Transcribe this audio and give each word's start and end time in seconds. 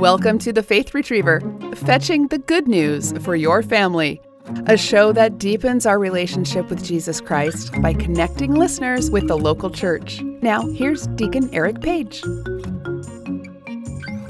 Welcome 0.00 0.38
to 0.38 0.52
the 0.54 0.62
Faith 0.62 0.94
Retriever, 0.94 1.42
fetching 1.74 2.28
the 2.28 2.38
good 2.38 2.66
news 2.66 3.12
for 3.18 3.36
your 3.36 3.62
family. 3.62 4.22
A 4.64 4.74
show 4.74 5.12
that 5.12 5.36
deepens 5.36 5.84
our 5.84 5.98
relationship 5.98 6.70
with 6.70 6.82
Jesus 6.82 7.20
Christ 7.20 7.70
by 7.82 7.92
connecting 7.92 8.54
listeners 8.54 9.10
with 9.10 9.28
the 9.28 9.36
local 9.36 9.68
church. 9.68 10.22
Now, 10.22 10.66
here's 10.68 11.06
Deacon 11.08 11.50
Eric 11.52 11.82
Page. 11.82 12.22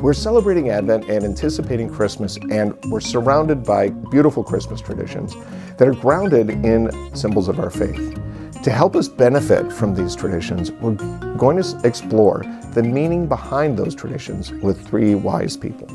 We're 0.00 0.12
celebrating 0.12 0.70
Advent 0.70 1.08
and 1.08 1.22
anticipating 1.24 1.88
Christmas, 1.88 2.36
and 2.50 2.76
we're 2.86 2.98
surrounded 2.98 3.62
by 3.62 3.90
beautiful 4.10 4.42
Christmas 4.42 4.80
traditions 4.80 5.36
that 5.76 5.86
are 5.86 5.94
grounded 5.94 6.50
in 6.64 6.90
symbols 7.14 7.46
of 7.46 7.60
our 7.60 7.70
faith. 7.70 8.20
To 8.64 8.70
help 8.70 8.94
us 8.94 9.08
benefit 9.08 9.72
from 9.72 9.94
these 9.94 10.14
traditions, 10.14 10.70
we're 10.70 10.92
going 11.38 11.62
to 11.62 11.80
explore 11.82 12.42
the 12.74 12.82
meaning 12.82 13.26
behind 13.26 13.78
those 13.78 13.94
traditions 13.94 14.52
with 14.52 14.86
three 14.86 15.14
wise 15.14 15.56
people. 15.56 15.88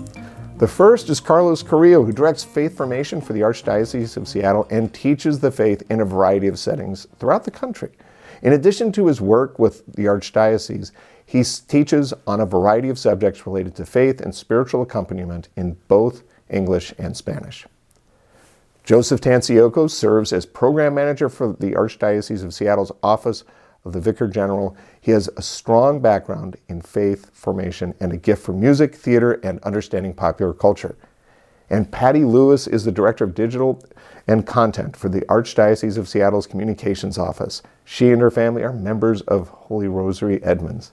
The 0.58 0.68
first 0.68 1.08
is 1.12 1.20
Carlos 1.20 1.62
Carrillo, 1.62 2.04
who 2.04 2.12
directs 2.12 2.44
faith 2.44 2.76
formation 2.76 3.22
for 3.22 3.34
the 3.34 3.42
Archdiocese 3.42 4.18
of 4.18 4.28
Seattle 4.28 4.66
and 4.72 4.92
teaches 4.92 5.40
the 5.40 5.52
faith 5.52 5.84
in 5.92 6.02
a 6.02 6.06
variety 6.06 6.48
of 6.48 6.58
settings 6.58 7.06
throughout 7.20 7.44
the 7.44 7.52
country. 7.52 7.92
In 8.42 8.54
addition 8.54 8.92
to 8.94 9.06
his 9.06 9.22
work 9.22 9.60
with 9.60 9.86
the 9.86 10.06
Archdiocese, 10.06 10.92
he 11.24 11.44
teaches 11.44 12.16
on 12.26 12.40
a 12.40 12.48
variety 12.48 12.90
of 12.90 12.98
subjects 12.98 13.46
related 13.46 13.76
to 13.76 13.86
faith 13.86 14.22
and 14.22 14.34
spiritual 14.34 14.82
accompaniment 14.82 15.50
in 15.56 15.78
both 15.88 16.24
English 16.50 16.96
and 16.98 17.16
Spanish. 17.16 17.68
Joseph 18.86 19.20
Tancioco 19.20 19.90
serves 19.90 20.32
as 20.32 20.46
program 20.46 20.94
manager 20.94 21.28
for 21.28 21.54
the 21.60 21.72
Archdiocese 21.72 22.44
of 22.44 22.54
Seattle's 22.54 22.92
Office 23.02 23.44
of 23.84 23.94
the 23.94 24.00
Vicar 24.00 24.28
General. 24.28 24.78
He 25.02 25.12
has 25.12 25.28
a 25.36 25.42
strong 25.42 26.00
background 26.00 26.58
in 26.70 26.82
faith 26.82 27.32
formation 27.34 27.96
and 28.00 28.14
a 28.14 28.18
gift 28.18 28.44
for 28.44 28.54
music, 28.54 28.94
theater, 28.94 29.34
and 29.44 29.60
understanding 29.64 30.14
popular 30.14 30.54
culture. 30.54 30.96
And 31.68 31.92
Patty 31.92 32.24
Lewis 32.24 32.68
is 32.68 32.86
the 32.86 32.92
Director 32.92 33.24
of 33.24 33.34
Digital 33.34 33.84
and 34.28 34.46
Content 34.46 34.96
for 34.96 35.10
the 35.10 35.22
Archdiocese 35.22 35.98
of 35.98 36.08
Seattle's 36.08 36.46
Communications 36.46 37.18
Office. 37.18 37.64
She 37.86 38.12
and 38.12 38.22
her 38.22 38.30
family 38.30 38.62
are 38.62 38.72
members 38.72 39.22
of 39.22 39.48
Holy 39.50 39.88
Rosary 39.88 40.44
Edmonds. 40.44 40.92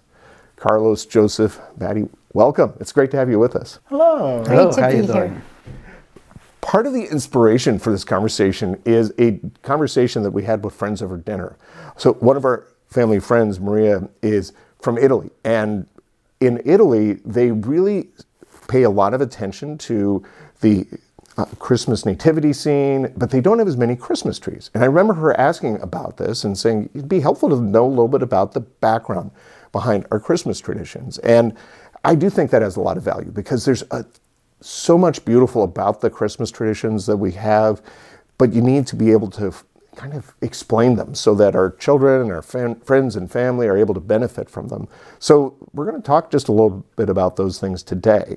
Carlos, 0.56 1.04
Joseph, 1.04 1.60
Patty, 1.78 2.08
welcome. 2.32 2.72
It's 2.80 2.92
great 2.92 3.10
to 3.10 3.18
have 3.18 3.28
you 3.28 3.38
with 3.38 3.54
us. 3.54 3.80
Hello. 3.86 4.42
Great 4.44 4.56
Hello. 4.56 4.72
to 4.72 4.80
How 4.80 4.90
be 4.90 4.96
you 4.96 5.02
here. 5.02 5.12
doing? 5.12 5.42
Part 6.62 6.86
of 6.86 6.94
the 6.94 7.04
inspiration 7.04 7.78
for 7.78 7.90
this 7.90 8.04
conversation 8.04 8.80
is 8.84 9.12
a 9.18 9.40
conversation 9.62 10.22
that 10.22 10.30
we 10.30 10.44
had 10.44 10.64
with 10.64 10.74
friends 10.74 11.02
over 11.02 11.18
dinner. 11.18 11.58
So, 11.96 12.14
one 12.14 12.36
of 12.36 12.44
our 12.44 12.66
family 12.88 13.20
friends, 13.20 13.60
Maria, 13.60 14.08
is 14.22 14.52
from 14.80 14.96
Italy. 14.96 15.30
And 15.44 15.86
in 16.40 16.62
Italy, 16.64 17.14
they 17.24 17.50
really 17.50 18.08
pay 18.68 18.84
a 18.84 18.90
lot 18.90 19.12
of 19.12 19.20
attention 19.20 19.76
to 19.78 20.24
the 20.60 20.86
uh, 21.36 21.46
Christmas 21.58 22.06
nativity 22.06 22.52
scene, 22.52 23.12
but 23.16 23.30
they 23.30 23.40
don't 23.40 23.58
have 23.58 23.68
as 23.68 23.76
many 23.76 23.96
Christmas 23.96 24.38
trees. 24.38 24.70
And 24.72 24.82
I 24.82 24.86
remember 24.86 25.14
her 25.14 25.38
asking 25.38 25.80
about 25.80 26.16
this 26.16 26.44
and 26.44 26.56
saying 26.56 26.90
it'd 26.94 27.08
be 27.08 27.20
helpful 27.20 27.48
to 27.48 27.60
know 27.60 27.86
a 27.86 27.88
little 27.88 28.08
bit 28.08 28.22
about 28.22 28.52
the 28.52 28.60
background 28.60 29.30
behind 29.72 30.06
our 30.10 30.20
Christmas 30.20 30.60
traditions. 30.60 31.18
And 31.18 31.56
I 32.04 32.14
do 32.14 32.30
think 32.30 32.50
that 32.50 32.62
has 32.62 32.76
a 32.76 32.80
lot 32.80 32.96
of 32.96 33.02
value 33.02 33.30
because 33.30 33.64
there's 33.64 33.82
a 33.90 34.04
so 34.62 34.96
much 34.96 35.24
beautiful 35.24 35.62
about 35.62 36.00
the 36.00 36.10
Christmas 36.10 36.50
traditions 36.50 37.06
that 37.06 37.16
we 37.16 37.32
have, 37.32 37.82
but 38.38 38.52
you 38.52 38.62
need 38.62 38.86
to 38.88 38.96
be 38.96 39.12
able 39.12 39.30
to 39.30 39.52
kind 39.96 40.14
of 40.14 40.34
explain 40.40 40.96
them 40.96 41.14
so 41.14 41.34
that 41.34 41.54
our 41.54 41.70
children 41.72 42.22
and 42.22 42.32
our 42.32 42.42
fan- 42.42 42.80
friends 42.80 43.14
and 43.14 43.30
family 43.30 43.66
are 43.66 43.76
able 43.76 43.94
to 43.94 44.00
benefit 44.00 44.48
from 44.48 44.68
them. 44.68 44.88
So, 45.18 45.54
we're 45.74 45.84
going 45.84 46.00
to 46.00 46.06
talk 46.06 46.30
just 46.30 46.48
a 46.48 46.52
little 46.52 46.84
bit 46.96 47.10
about 47.10 47.36
those 47.36 47.58
things 47.58 47.82
today. 47.82 48.36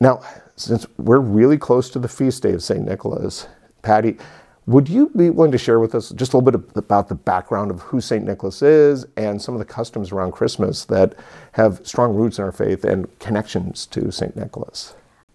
Now, 0.00 0.20
since 0.56 0.86
we're 0.98 1.20
really 1.20 1.56
close 1.56 1.88
to 1.90 1.98
the 1.98 2.08
feast 2.08 2.42
day 2.42 2.52
of 2.52 2.62
St. 2.62 2.84
Nicholas, 2.84 3.46
Patty, 3.82 4.18
would 4.66 4.88
you 4.88 5.10
be 5.16 5.30
willing 5.30 5.50
to 5.52 5.58
share 5.58 5.80
with 5.80 5.94
us 5.94 6.10
just 6.10 6.34
a 6.34 6.38
little 6.38 6.58
bit 6.60 6.76
about 6.76 7.08
the 7.08 7.16
background 7.16 7.70
of 7.70 7.80
who 7.82 8.00
St. 8.00 8.24
Nicholas 8.24 8.62
is 8.62 9.06
and 9.16 9.42
some 9.42 9.54
of 9.54 9.58
the 9.58 9.64
customs 9.64 10.12
around 10.12 10.32
Christmas 10.32 10.84
that 10.84 11.14
have 11.52 11.84
strong 11.84 12.14
roots 12.14 12.38
in 12.38 12.44
our 12.44 12.52
faith 12.52 12.84
and 12.84 13.18
connections 13.18 13.86
to 13.86 14.12
St. 14.12 14.36
Nicholas? 14.36 14.94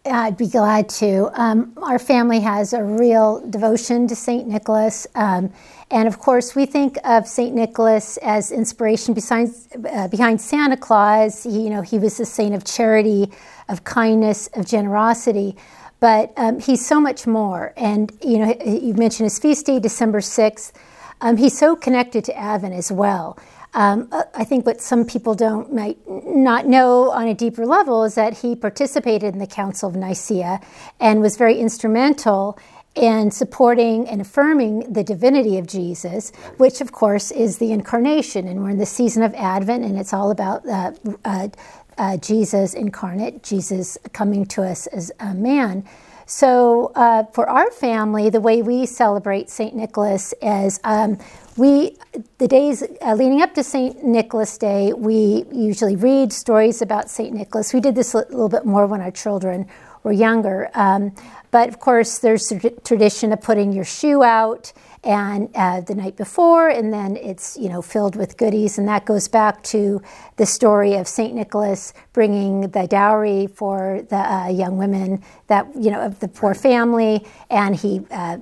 I'd 0.09 0.37
be 0.37 0.47
glad 0.47 0.89
to. 0.89 1.29
Um, 1.39 1.73
our 1.81 1.99
family 1.99 2.39
has 2.39 2.73
a 2.73 2.83
real 2.83 3.47
devotion 3.49 4.07
to 4.07 4.15
St. 4.15 4.47
Nicholas. 4.47 5.07
Um, 5.15 5.51
and 5.91 6.07
of 6.07 6.19
course, 6.19 6.55
we 6.55 6.65
think 6.65 6.97
of 7.03 7.27
St. 7.27 7.53
Nicholas 7.53 8.17
as 8.17 8.51
inspiration 8.51 9.13
besides, 9.13 9.67
uh, 9.91 10.07
behind 10.07 10.41
Santa 10.41 10.77
Claus. 10.77 11.43
He, 11.43 11.63
you 11.63 11.69
know, 11.69 11.81
he 11.81 11.99
was 11.99 12.19
a 12.19 12.25
saint 12.25 12.53
of 12.55 12.65
charity, 12.65 13.31
of 13.69 13.83
kindness, 13.83 14.47
of 14.53 14.65
generosity. 14.65 15.55
But 15.99 16.33
um, 16.37 16.59
he's 16.59 16.85
so 16.85 16.99
much 16.99 17.25
more. 17.25 17.73
And, 17.77 18.11
you 18.23 18.39
know, 18.39 18.55
you 18.65 18.93
mentioned 18.93 19.25
his 19.25 19.39
feast 19.39 19.65
day, 19.65 19.79
December 19.79 20.19
6th. 20.19 20.73
Um, 21.21 21.37
he's 21.37 21.57
so 21.57 21.75
connected 21.75 22.23
to 22.25 22.37
Advent 22.37 22.75
as 22.75 22.91
well. 22.91 23.37
Um, 23.73 24.09
I 24.33 24.43
think 24.43 24.65
what 24.65 24.81
some 24.81 25.05
people 25.05 25.35
don't 25.35 25.73
might 25.73 25.97
not 26.07 26.65
know 26.65 27.11
on 27.11 27.27
a 27.27 27.33
deeper 27.33 27.65
level 27.65 28.03
is 28.03 28.15
that 28.15 28.39
he 28.39 28.55
participated 28.55 29.33
in 29.33 29.39
the 29.39 29.47
Council 29.47 29.89
of 29.89 29.95
Nicaea 29.95 30.59
and 30.99 31.21
was 31.21 31.37
very 31.37 31.59
instrumental 31.59 32.57
in 32.95 33.29
supporting 33.29 34.07
and 34.07 34.21
affirming 34.21 34.91
the 34.91 35.03
divinity 35.03 35.57
of 35.57 35.67
Jesus, 35.67 36.31
which 36.57 36.81
of 36.81 36.91
course 36.91 37.29
is 37.31 37.59
the 37.59 37.71
incarnation. 37.71 38.47
And 38.47 38.63
we're 38.63 38.71
in 38.71 38.79
the 38.79 38.85
season 38.87 39.21
of 39.21 39.33
Advent, 39.35 39.85
and 39.85 39.97
it's 39.99 40.13
all 40.13 40.31
about 40.31 40.67
uh, 40.67 40.93
uh, 41.23 41.49
uh, 41.97 42.17
Jesus 42.17 42.73
incarnate, 42.73 43.43
Jesus 43.43 43.97
coming 44.13 44.45
to 44.47 44.63
us 44.63 44.87
as 44.87 45.11
a 45.19 45.33
man. 45.33 45.85
So, 46.25 46.91
uh, 46.95 47.23
for 47.31 47.49
our 47.49 47.71
family, 47.71 48.29
the 48.29 48.41
way 48.41 48.61
we 48.61 48.85
celebrate 48.85 49.49
St. 49.49 49.73
Nicholas 49.73 50.33
is 50.41 50.79
um, 50.83 51.17
we, 51.57 51.97
the 52.37 52.47
days 52.47 52.83
uh, 53.01 53.13
leading 53.15 53.41
up 53.41 53.55
to 53.55 53.63
St. 53.63 54.03
Nicholas 54.03 54.57
Day, 54.57 54.93
we 54.93 55.43
usually 55.51 55.95
read 55.95 56.31
stories 56.31 56.81
about 56.81 57.09
St. 57.09 57.33
Nicholas. 57.33 57.73
We 57.73 57.81
did 57.81 57.95
this 57.95 58.13
a 58.13 58.17
little 58.17 58.47
bit 58.47 58.65
more 58.65 58.85
when 58.85 59.01
our 59.01 59.11
children 59.11 59.67
were 60.03 60.11
younger. 60.11 60.69
Um, 60.75 61.15
but 61.49 61.67
of 61.67 61.79
course, 61.79 62.19
there's 62.19 62.51
a 62.51 62.69
tradition 62.81 63.33
of 63.33 63.41
putting 63.41 63.73
your 63.73 63.85
shoe 63.85 64.23
out 64.23 64.71
and 65.03 65.49
uh, 65.55 65.81
the 65.81 65.95
night 65.95 66.15
before, 66.17 66.69
and 66.69 66.93
then 66.93 67.15
it's 67.15 67.57
you 67.57 67.69
know 67.69 67.81
filled 67.81 68.15
with 68.15 68.35
goodies, 68.37 68.77
and 68.77 68.87
that 68.87 69.05
goes 69.05 69.27
back 69.27 69.63
to 69.63 70.01
the 70.35 70.45
story 70.45 70.95
of 70.95 71.07
Saint 71.07 71.33
Nicholas 71.33 71.93
bringing 72.13 72.69
the 72.69 72.87
dowry 72.87 73.47
for 73.47 74.01
the 74.09 74.17
uh, 74.17 74.49
young 74.49 74.77
women 74.77 75.23
that 75.47 75.67
you 75.75 75.91
know 75.91 76.01
of 76.01 76.19
the 76.19 76.27
poor 76.27 76.53
family, 76.53 77.25
and 77.49 77.75
he 77.75 78.05
uh, 78.11 78.37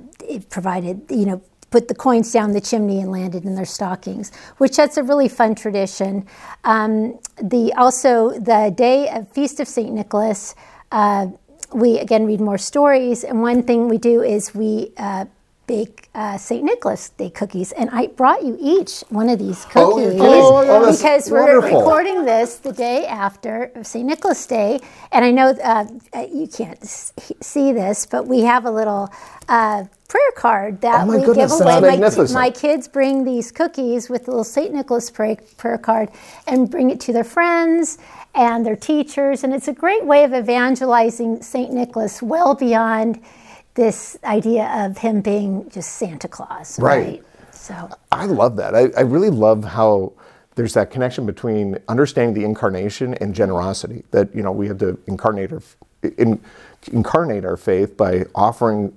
provided 0.49 1.01
you 1.09 1.25
know 1.25 1.41
put 1.75 1.89
the 1.89 1.93
coins 1.93 2.31
down 2.31 2.53
the 2.53 2.61
chimney 2.61 3.01
and 3.01 3.11
landed 3.11 3.43
in 3.43 3.55
their 3.55 3.65
stockings, 3.65 4.31
which 4.59 4.77
that's 4.77 4.95
a 4.95 5.03
really 5.03 5.27
fun 5.27 5.53
tradition. 5.53 6.25
Um, 6.63 7.19
the 7.35 7.73
also 7.73 8.29
the 8.39 8.73
day 8.73 9.09
of 9.09 9.29
Feast 9.33 9.59
of 9.59 9.67
Saint 9.67 9.91
Nicholas. 9.91 10.55
Uh, 10.89 11.27
we 11.73 11.99
again 11.99 12.25
read 12.25 12.39
more 12.39 12.57
stories, 12.57 13.25
and 13.25 13.41
one 13.41 13.61
thing 13.61 13.89
we 13.89 13.97
do 13.97 14.23
is 14.23 14.55
we 14.55 14.93
uh, 14.95 15.25
bake 15.67 16.09
uh, 16.15 16.37
St. 16.37 16.63
Nicholas 16.63 17.09
Day 17.09 17.29
cookies, 17.31 17.71
and 17.73 17.89
I 17.91 18.07
brought 18.07 18.43
you 18.43 18.57
each 18.61 19.01
one 19.09 19.29
of 19.29 19.39
these 19.39 19.65
Oh, 19.75 19.99
cookies 19.99 20.15
did? 20.15 20.53
Oh, 20.69 20.85
because 20.85 21.31
we're 21.31 21.39
wonderful. 21.41 21.79
recording 21.79 22.25
this 22.25 22.57
the 22.57 22.73
day 22.73 23.05
after 23.07 23.71
St. 23.83 24.05
Nicholas 24.05 24.45
Day, 24.47 24.79
and 25.11 25.25
I 25.25 25.31
know 25.31 25.49
uh, 25.63 25.85
uh, 26.13 26.27
you 26.33 26.47
can't 26.47 26.85
see 27.41 27.73
this, 27.73 28.05
but 28.05 28.27
we 28.27 28.41
have 28.41 28.65
a 28.65 28.71
little. 28.71 29.13
Uh, 29.49 29.85
prayer 30.09 30.31
card 30.35 30.81
that 30.81 31.05
Oh 31.07 31.07
we 31.07 31.19
goodness, 31.25 31.59
give 31.59 31.65
away. 31.65 31.79
My, 31.81 31.97
my 32.33 32.49
kids 32.49 32.87
bring 32.87 33.23
these 33.25 33.51
cookies 33.51 34.09
with 34.09 34.25
the 34.25 34.31
little 34.31 34.43
St. 34.45 34.73
Nicholas 34.73 35.09
prayer, 35.11 35.37
prayer 35.57 35.77
card 35.77 36.09
and 36.47 36.69
bring 36.69 36.89
it 36.89 36.99
to 37.01 37.13
their 37.13 37.23
friends 37.25 37.97
and 38.33 38.65
their 38.65 38.75
teachers. 38.77 39.43
And 39.43 39.53
it's 39.53 39.67
a 39.67 39.73
great 39.73 40.05
way 40.05 40.23
of 40.23 40.33
evangelizing 40.33 41.41
St. 41.41 41.71
Nicholas 41.71 42.21
well 42.21 42.55
beyond 42.55 43.21
this 43.75 44.17
idea 44.23 44.69
of 44.85 44.97
him 44.97 45.21
being 45.21 45.69
just 45.69 45.93
Santa 45.93 46.27
Claus. 46.27 46.79
Right. 46.79 47.23
So, 47.51 47.89
I 48.11 48.25
love 48.25 48.57
that. 48.57 48.75
I, 48.75 48.89
I 48.97 49.01
really 49.01 49.29
love 49.29 49.63
how 49.63 50.13
there's 50.55 50.73
that 50.73 50.91
connection 50.91 51.25
between 51.25 51.77
understanding 51.87 52.33
the 52.33 52.43
incarnation 52.45 53.13
and 53.15 53.35
generosity. 53.35 54.03
That 54.11 54.33
you 54.35 54.41
know 54.41 54.51
we 54.51 54.67
have 54.67 54.77
to 54.79 54.99
incarnate 55.07 55.51
our 55.51 55.61
in, 56.17 56.39
incarnate 56.91 57.45
our 57.45 57.57
faith 57.57 57.97
by 57.97 58.25
offering 58.33 58.93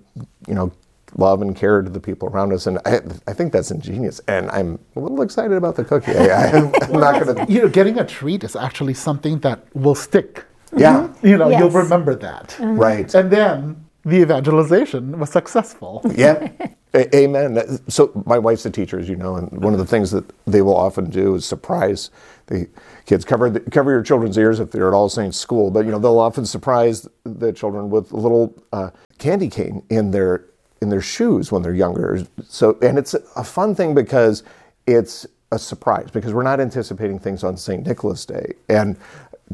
you 0.46 0.54
know 0.54 0.72
love 1.16 1.40
and 1.40 1.56
care 1.56 1.82
to 1.82 1.90
the 1.90 2.00
people 2.00 2.28
around 2.28 2.52
us, 2.52 2.66
and 2.66 2.78
I, 2.84 3.00
I 3.26 3.32
think 3.32 3.52
that's 3.52 3.70
ingenious. 3.70 4.20
And 4.28 4.50
I'm 4.50 4.78
a 4.96 5.00
little 5.00 5.22
excited 5.22 5.56
about 5.56 5.74
the 5.76 5.84
cookie. 5.84 6.12
I, 6.12 6.50
I'm, 6.50 6.72
I'm 6.82 6.92
not 7.00 7.24
gonna. 7.24 7.46
You 7.48 7.62
know, 7.62 7.68
getting 7.68 7.98
a 7.98 8.04
treat 8.06 8.44
is 8.44 8.54
actually 8.54 8.94
something 8.94 9.38
that 9.40 9.64
will 9.74 9.94
stick. 9.94 10.44
Yeah. 10.76 11.08
You 11.22 11.38
know, 11.38 11.48
you'll 11.48 11.70
remember 11.70 12.14
that. 12.16 12.56
Right. 12.60 13.12
And 13.14 13.30
then 13.30 13.87
the 14.04 14.20
evangelization 14.20 15.18
was 15.18 15.30
successful. 15.30 16.02
Yeah. 16.16 16.50
A- 16.94 17.14
Amen. 17.14 17.58
So 17.88 18.10
my 18.24 18.38
wife's 18.38 18.64
a 18.64 18.70
teacher, 18.70 18.98
as 18.98 19.08
you 19.10 19.16
know, 19.16 19.36
and 19.36 19.50
one 19.62 19.74
of 19.74 19.78
the 19.78 19.84
things 19.86 20.10
that 20.12 20.24
they 20.46 20.62
will 20.62 20.76
often 20.76 21.10
do 21.10 21.34
is 21.34 21.44
surprise 21.44 22.10
the 22.46 22.66
kids. 23.04 23.26
Cover 23.26 23.50
the, 23.50 23.60
cover 23.60 23.90
your 23.90 24.02
children's 24.02 24.38
ears 24.38 24.58
if 24.58 24.70
they're 24.70 24.88
at 24.88 24.94
All 24.94 25.10
Saints 25.10 25.36
School, 25.36 25.70
but 25.70 25.84
you 25.84 25.90
know 25.90 25.98
they'll 25.98 26.18
often 26.18 26.46
surprise 26.46 27.06
the 27.24 27.52
children 27.52 27.90
with 27.90 28.10
a 28.10 28.16
little 28.16 28.54
uh, 28.72 28.88
candy 29.18 29.50
cane 29.50 29.82
in 29.90 30.12
their 30.12 30.46
in 30.80 30.88
their 30.88 31.02
shoes 31.02 31.52
when 31.52 31.60
they're 31.60 31.74
younger. 31.74 32.24
So 32.48 32.78
and 32.80 32.98
it's 32.98 33.12
a 33.12 33.44
fun 33.44 33.74
thing 33.74 33.94
because 33.94 34.42
it's 34.86 35.26
a 35.52 35.58
surprise 35.58 36.10
because 36.10 36.32
we're 36.32 36.42
not 36.42 36.58
anticipating 36.58 37.18
things 37.18 37.44
on 37.44 37.58
St. 37.58 37.86
Nicholas 37.86 38.24
Day. 38.24 38.54
And 38.70 38.96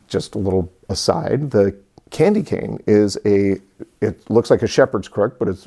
just 0.06 0.36
a 0.36 0.38
little 0.38 0.72
aside, 0.88 1.50
the 1.50 1.76
candy 2.14 2.44
cane 2.44 2.78
is 2.86 3.18
a 3.26 3.60
it 4.00 4.30
looks 4.30 4.48
like 4.48 4.62
a 4.62 4.68
shepherd's 4.68 5.08
crook, 5.08 5.36
but 5.38 5.48
it's 5.48 5.66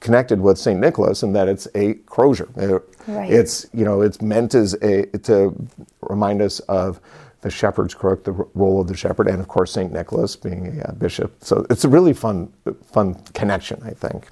connected 0.00 0.40
with 0.40 0.58
St. 0.58 0.78
Nicholas 0.78 1.22
in 1.22 1.32
that 1.32 1.48
it's 1.48 1.66
a 1.74 1.94
crozier. 2.04 2.82
Right. 3.08 3.32
It's 3.32 3.66
you 3.72 3.84
know 3.84 4.02
it's 4.02 4.20
meant 4.20 4.54
as 4.54 4.74
a 4.74 5.06
to 5.06 5.56
remind 6.02 6.42
us 6.42 6.60
of 6.60 7.00
the 7.40 7.50
shepherd's 7.50 7.94
crook, 7.94 8.22
the 8.24 8.32
role 8.32 8.80
of 8.82 8.86
the 8.86 8.96
shepherd, 8.96 9.28
and 9.28 9.40
of 9.40 9.48
course 9.48 9.72
St. 9.72 9.90
Nicholas 9.90 10.36
being 10.36 10.78
a 10.80 10.84
uh, 10.84 10.92
bishop. 10.92 11.34
So 11.40 11.66
it's 11.70 11.84
a 11.84 11.88
really 11.88 12.12
fun 12.12 12.52
fun 12.84 13.14
connection, 13.32 13.82
I 13.82 13.92
think. 13.92 14.28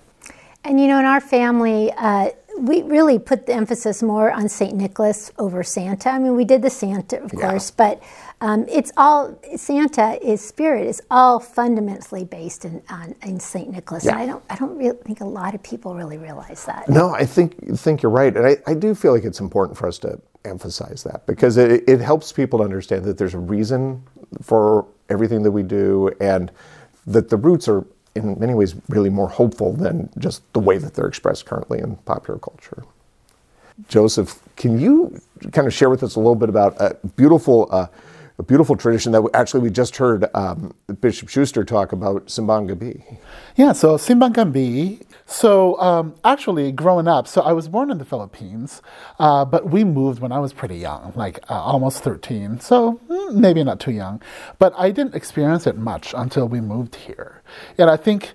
And 0.63 0.79
you 0.79 0.89
know, 0.89 0.99
in 0.99 1.07
our 1.07 1.23
family, 1.23 1.91
uh, 1.97 2.31
we 2.59 2.83
really 2.83 3.19
put 3.19 3.47
the 3.47 3.55
emphasis 3.55 4.03
more 4.03 4.31
on 4.31 4.49
St. 4.49 4.75
Nicholas 4.75 5.33
over 5.39 5.63
Santa. 5.63 6.11
I 6.11 6.19
mean, 6.19 6.37
we 6.37 6.45
did 6.45 6.63
the 6.63 6.71
Santa, 6.71 7.23
of 7.23 7.33
Yeah. 7.35 7.51
course, 7.51 7.71
but 7.71 8.03
um, 8.41 8.67
it's 8.69 8.93
all 8.97 9.39
Santa 9.57 10.19
is 10.27 10.41
spirit 10.47 10.87
is 10.87 11.03
all 11.11 11.41
fundamentally 11.41 12.25
based 12.25 12.65
in 12.65 12.83
on 12.91 13.15
in 13.23 13.41
St. 13.41 13.71
Nicholas. 13.71 14.07
And 14.07 14.17
I 14.17 14.27
don't 14.27 14.43
I 14.51 14.57
don't 14.57 14.77
really 14.79 14.97
think 15.05 15.21
a 15.21 15.27
lot 15.27 15.55
of 15.55 15.63
people 15.63 15.95
really 15.95 16.19
realize 16.19 16.65
that. 16.67 16.89
No, 16.89 17.11
I 17.11 17.25
think 17.27 17.57
think 17.79 18.03
you're 18.03 18.13
right, 18.13 18.37
and 18.37 18.47
I, 18.47 18.57
I 18.67 18.75
do 18.75 18.95
feel 18.95 19.13
like 19.13 19.25
it's 19.25 19.41
important 19.41 19.79
for 19.79 19.89
us 19.89 19.99
to 20.01 20.21
emphasize 20.45 21.03
that 21.05 21.27
because 21.27 21.57
it, 21.59 21.85
it 21.89 22.01
helps 22.01 22.33
people 22.33 22.59
to 22.61 22.65
understand 22.65 23.05
that 23.05 23.19
there's 23.19 23.35
a 23.35 23.39
reason 23.39 24.03
for 24.43 24.87
everything 25.11 25.43
that 25.45 25.53
we 25.53 25.63
do, 25.63 26.11
and 26.21 26.51
that 27.07 27.29
the 27.31 27.37
roots 27.37 27.69
are 27.69 27.85
in 28.23 28.39
many 28.39 28.55
ways 28.55 28.75
really 28.89 29.11
more 29.11 29.29
hopeful 29.29 29.73
than 29.73 30.09
just 30.19 30.51
the 30.53 30.61
way 30.61 30.79
that 30.79 30.95
they're 30.95 31.09
expressed 31.09 31.47
currently 31.47 31.79
in 31.79 31.97
popular 31.97 32.39
culture. 32.39 32.85
Joseph, 33.89 34.41
can 34.57 34.79
you 34.79 35.21
kind 35.53 35.67
of 35.67 35.73
share 35.73 35.91
with 35.91 36.03
us 36.03 36.15
a 36.17 36.19
little 36.19 36.35
bit 36.35 36.49
about 36.49 36.77
a 36.81 36.97
beautiful, 37.17 37.69
uh, 37.71 37.87
a 38.41 38.43
beautiful 38.43 38.75
tradition 38.75 39.13
that 39.13 39.23
actually 39.35 39.61
we 39.61 39.69
just 39.69 39.99
heard 39.99 40.25
um, 40.35 40.73
Bishop 41.03 41.29
Schuster 41.29 41.63
talk 41.63 41.93
about 41.93 42.25
Simbang 42.27 42.71
Gabi. 42.71 43.19
Yeah, 43.55 43.73
so 43.73 43.99
Simbang 43.99 44.33
Gabi. 44.33 45.03
So 45.27 45.79
um, 45.79 46.15
actually, 46.25 46.73
growing 46.73 47.07
up, 47.07 47.29
so 47.29 47.43
I 47.43 47.53
was 47.53 47.69
born 47.69 47.91
in 47.91 47.99
the 47.99 48.05
Philippines, 48.07 48.81
uh, 49.19 49.45
but 49.45 49.69
we 49.69 49.85
moved 49.85 50.21
when 50.23 50.33
I 50.33 50.39
was 50.39 50.55
pretty 50.55 50.79
young, 50.79 51.13
like 51.15 51.39
uh, 51.51 51.55
almost 51.55 52.03
13. 52.03 52.61
So 52.61 52.99
mm, 53.11 53.35
maybe 53.35 53.63
not 53.63 53.79
too 53.79 53.93
young, 53.93 54.23
but 54.59 54.73
I 54.75 54.91
didn't 54.91 55.15
experience 55.15 55.67
it 55.67 55.77
much 55.77 56.15
until 56.17 56.49
we 56.49 56.63
moved 56.63 56.97
here. 56.97 57.43
And 57.77 57.91
I 57.91 57.99
think 57.99 58.33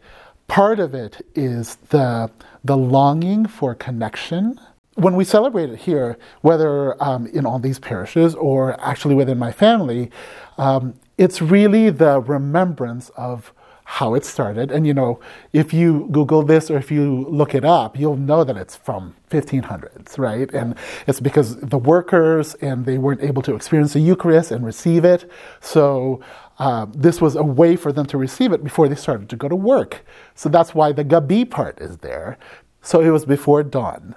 part 0.48 0.80
of 0.80 0.94
it 0.94 1.26
is 1.34 1.78
the 1.90 2.30
the 2.64 2.78
longing 2.78 3.48
for 3.48 3.74
connection 3.74 4.60
when 4.96 5.16
we 5.16 5.24
celebrate 5.26 5.70
it 5.70 5.80
here, 5.80 6.18
whether 6.42 7.02
um, 7.04 7.28
in 7.28 7.46
all 7.46 7.60
these 7.60 7.80
parishes 7.80 8.34
or 8.36 8.80
actually 8.82 9.16
within 9.16 9.38
my 9.38 9.52
family, 9.52 10.10
um, 10.58 10.96
it's 11.18 11.42
really 11.42 11.90
the 11.90 12.22
remembrance 12.22 13.10
of 13.10 13.54
how 13.86 14.16
it 14.16 14.26
started. 14.26 14.72
And 14.72 14.88
you 14.88 14.94
know, 14.94 15.20
if 15.54 15.74
you 15.74 16.08
Google 16.12 16.42
this 16.44 16.72
or 16.72 16.78
if 16.78 16.90
you 16.92 17.26
look 17.30 17.54
it 17.54 17.64
up, 17.64 18.00
you'll 18.00 18.18
know 18.18 18.44
that 18.44 18.58
it's 18.58 18.76
from 18.76 19.16
1500s, 19.30 20.18
right? 20.18 20.52
And 20.54 20.76
it's 21.06 21.20
because 21.20 21.58
the 21.58 21.78
workers 21.78 22.56
and 22.56 22.86
they 22.86 22.98
weren't 22.98 23.22
able 23.22 23.44
to 23.44 23.54
experience 23.54 23.94
the 23.94 24.00
Eucharist 24.00 24.50
and 24.50 24.66
receive 24.66 25.06
it. 25.06 25.30
So 25.62 26.20
uh, 26.58 26.88
this 26.90 27.22
was 27.22 27.36
a 27.36 27.44
way 27.44 27.76
for 27.76 27.92
them 27.92 28.08
to 28.08 28.18
receive 28.18 28.52
it 28.54 28.64
before 28.64 28.88
they 28.88 28.96
started 28.96 29.30
to 29.30 29.36
go 29.36 29.48
to 29.48 29.56
work. 29.56 30.04
So 30.34 30.50
that's 30.50 30.74
why 30.74 30.92
the 30.92 31.06
Gabi 31.06 31.48
part 31.48 31.80
is 31.80 31.98
there. 31.98 32.40
So 32.82 33.02
it 33.02 33.10
was 33.10 33.26
before 33.26 33.62
dawn. 33.62 34.16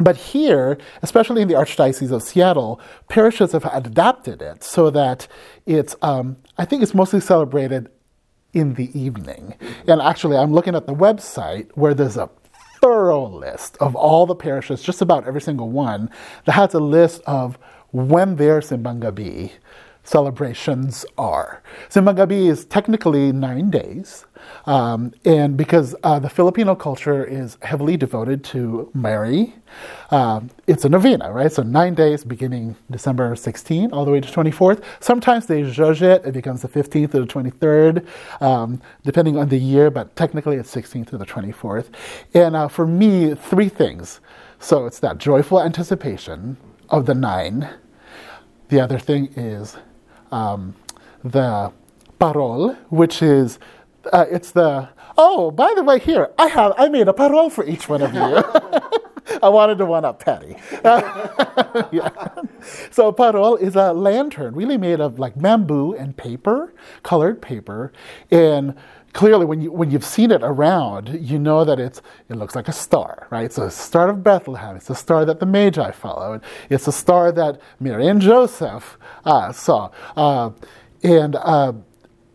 But 0.00 0.16
here, 0.16 0.78
especially 1.02 1.42
in 1.42 1.48
the 1.48 1.54
Archdiocese 1.54 2.12
of 2.12 2.22
Seattle, 2.22 2.80
parishes 3.08 3.52
have 3.52 3.64
adapted 3.72 4.42
it 4.42 4.62
so 4.62 4.90
that 4.90 5.26
it's, 5.66 5.96
um, 6.02 6.36
I 6.56 6.64
think 6.64 6.82
it's 6.82 6.94
mostly 6.94 7.20
celebrated 7.20 7.90
in 8.52 8.74
the 8.74 8.98
evening. 8.98 9.54
And 9.86 10.00
actually, 10.00 10.36
I'm 10.36 10.52
looking 10.52 10.74
at 10.74 10.86
the 10.86 10.94
website 10.94 11.70
where 11.74 11.94
there's 11.94 12.16
a 12.16 12.30
thorough 12.80 13.26
list 13.26 13.76
of 13.78 13.96
all 13.96 14.24
the 14.26 14.36
parishes, 14.36 14.82
just 14.82 15.02
about 15.02 15.26
every 15.26 15.40
single 15.40 15.68
one, 15.68 16.10
that 16.44 16.52
has 16.52 16.74
a 16.74 16.80
list 16.80 17.20
of 17.26 17.58
when 17.90 18.36
their 18.36 18.60
Simbang 18.60 19.00
Gabi 19.00 19.52
celebrations 20.08 21.04
are. 21.18 21.62
Simbang 21.90 22.16
Gabi 22.16 22.48
is 22.48 22.64
technically 22.64 23.30
nine 23.30 23.68
days, 23.68 24.24
um, 24.64 25.12
and 25.26 25.54
because 25.54 25.94
uh, 26.02 26.18
the 26.18 26.30
Filipino 26.30 26.74
culture 26.74 27.22
is 27.22 27.58
heavily 27.60 27.98
devoted 27.98 28.42
to 28.44 28.90
Mary, 28.94 29.54
um, 30.10 30.48
it's 30.66 30.86
a 30.86 30.88
novena, 30.88 31.30
right? 31.30 31.52
So 31.52 31.62
nine 31.62 31.92
days 31.94 32.24
beginning 32.24 32.74
December 32.90 33.34
16th 33.34 33.92
all 33.92 34.06
the 34.06 34.10
way 34.10 34.20
to 34.20 34.28
24th. 34.28 34.82
Sometimes 35.00 35.44
they 35.44 35.60
zhuzh 35.62 36.00
it, 36.00 36.24
it 36.24 36.32
becomes 36.32 36.62
the 36.62 36.68
15th 36.68 37.14
or 37.14 37.20
the 37.20 37.26
23rd, 37.26 38.06
um, 38.42 38.80
depending 39.04 39.36
on 39.36 39.50
the 39.50 39.58
year, 39.58 39.90
but 39.90 40.16
technically 40.16 40.56
it's 40.56 40.74
16th 40.74 41.08
to 41.08 41.18
the 41.18 41.26
24th. 41.26 41.88
And 42.32 42.56
uh, 42.56 42.68
for 42.68 42.86
me, 42.86 43.34
three 43.34 43.68
things. 43.68 44.20
So 44.58 44.86
it's 44.86 45.00
that 45.00 45.18
joyful 45.18 45.60
anticipation 45.60 46.56
of 46.88 47.04
the 47.04 47.14
nine. 47.14 47.68
The 48.70 48.80
other 48.80 48.98
thing 48.98 49.32
is 49.36 49.76
um, 50.32 50.74
the 51.24 51.72
parol, 52.18 52.74
which 52.90 53.22
is 53.22 53.58
uh, 54.12 54.26
it's 54.30 54.50
the 54.52 54.88
oh 55.16 55.50
by 55.50 55.72
the 55.74 55.82
way 55.82 55.98
here 55.98 56.30
I 56.38 56.46
have 56.46 56.72
I 56.78 56.88
made 56.88 57.08
a 57.08 57.12
parol 57.12 57.50
for 57.50 57.64
each 57.64 57.88
one 57.88 58.02
of 58.02 58.14
you. 58.14 58.20
I 59.42 59.48
wanted 59.48 59.78
to 59.78 59.86
one 59.86 60.04
up 60.04 60.24
Patty. 60.24 60.56
yeah. 61.92 62.10
So 62.90 63.12
parol 63.12 63.56
is 63.56 63.76
a 63.76 63.92
lantern, 63.92 64.54
really 64.54 64.78
made 64.78 65.00
of 65.00 65.18
like 65.18 65.38
bamboo 65.38 65.92
and 65.94 66.16
paper, 66.16 66.72
colored 67.02 67.42
paper, 67.42 67.92
and 68.30 68.74
clearly 69.12 69.44
when 69.44 69.60
you 69.60 69.72
when 69.72 69.90
you've 69.90 70.04
seen 70.04 70.30
it 70.30 70.42
around, 70.42 71.18
you 71.20 71.38
know 71.38 71.64
that 71.64 71.80
it's 71.80 72.00
it 72.28 72.36
looks 72.36 72.54
like 72.54 72.68
a 72.68 72.72
star, 72.72 73.26
right? 73.30 73.44
It's 73.44 73.58
a 73.58 73.70
star 73.70 74.08
of 74.08 74.22
Bethlehem. 74.22 74.76
It's 74.76 74.90
a 74.90 74.94
star 74.94 75.24
that 75.24 75.40
the 75.40 75.46
Magi 75.46 75.90
followed. 75.92 76.42
It's 76.70 76.86
a 76.86 76.92
star 76.92 77.32
that 77.32 77.60
Mary 77.80 78.06
and 78.06 78.20
Joseph 78.20 78.98
uh, 79.24 79.52
saw, 79.52 79.90
uh, 80.16 80.50
and 81.02 81.36
uh, 81.36 81.72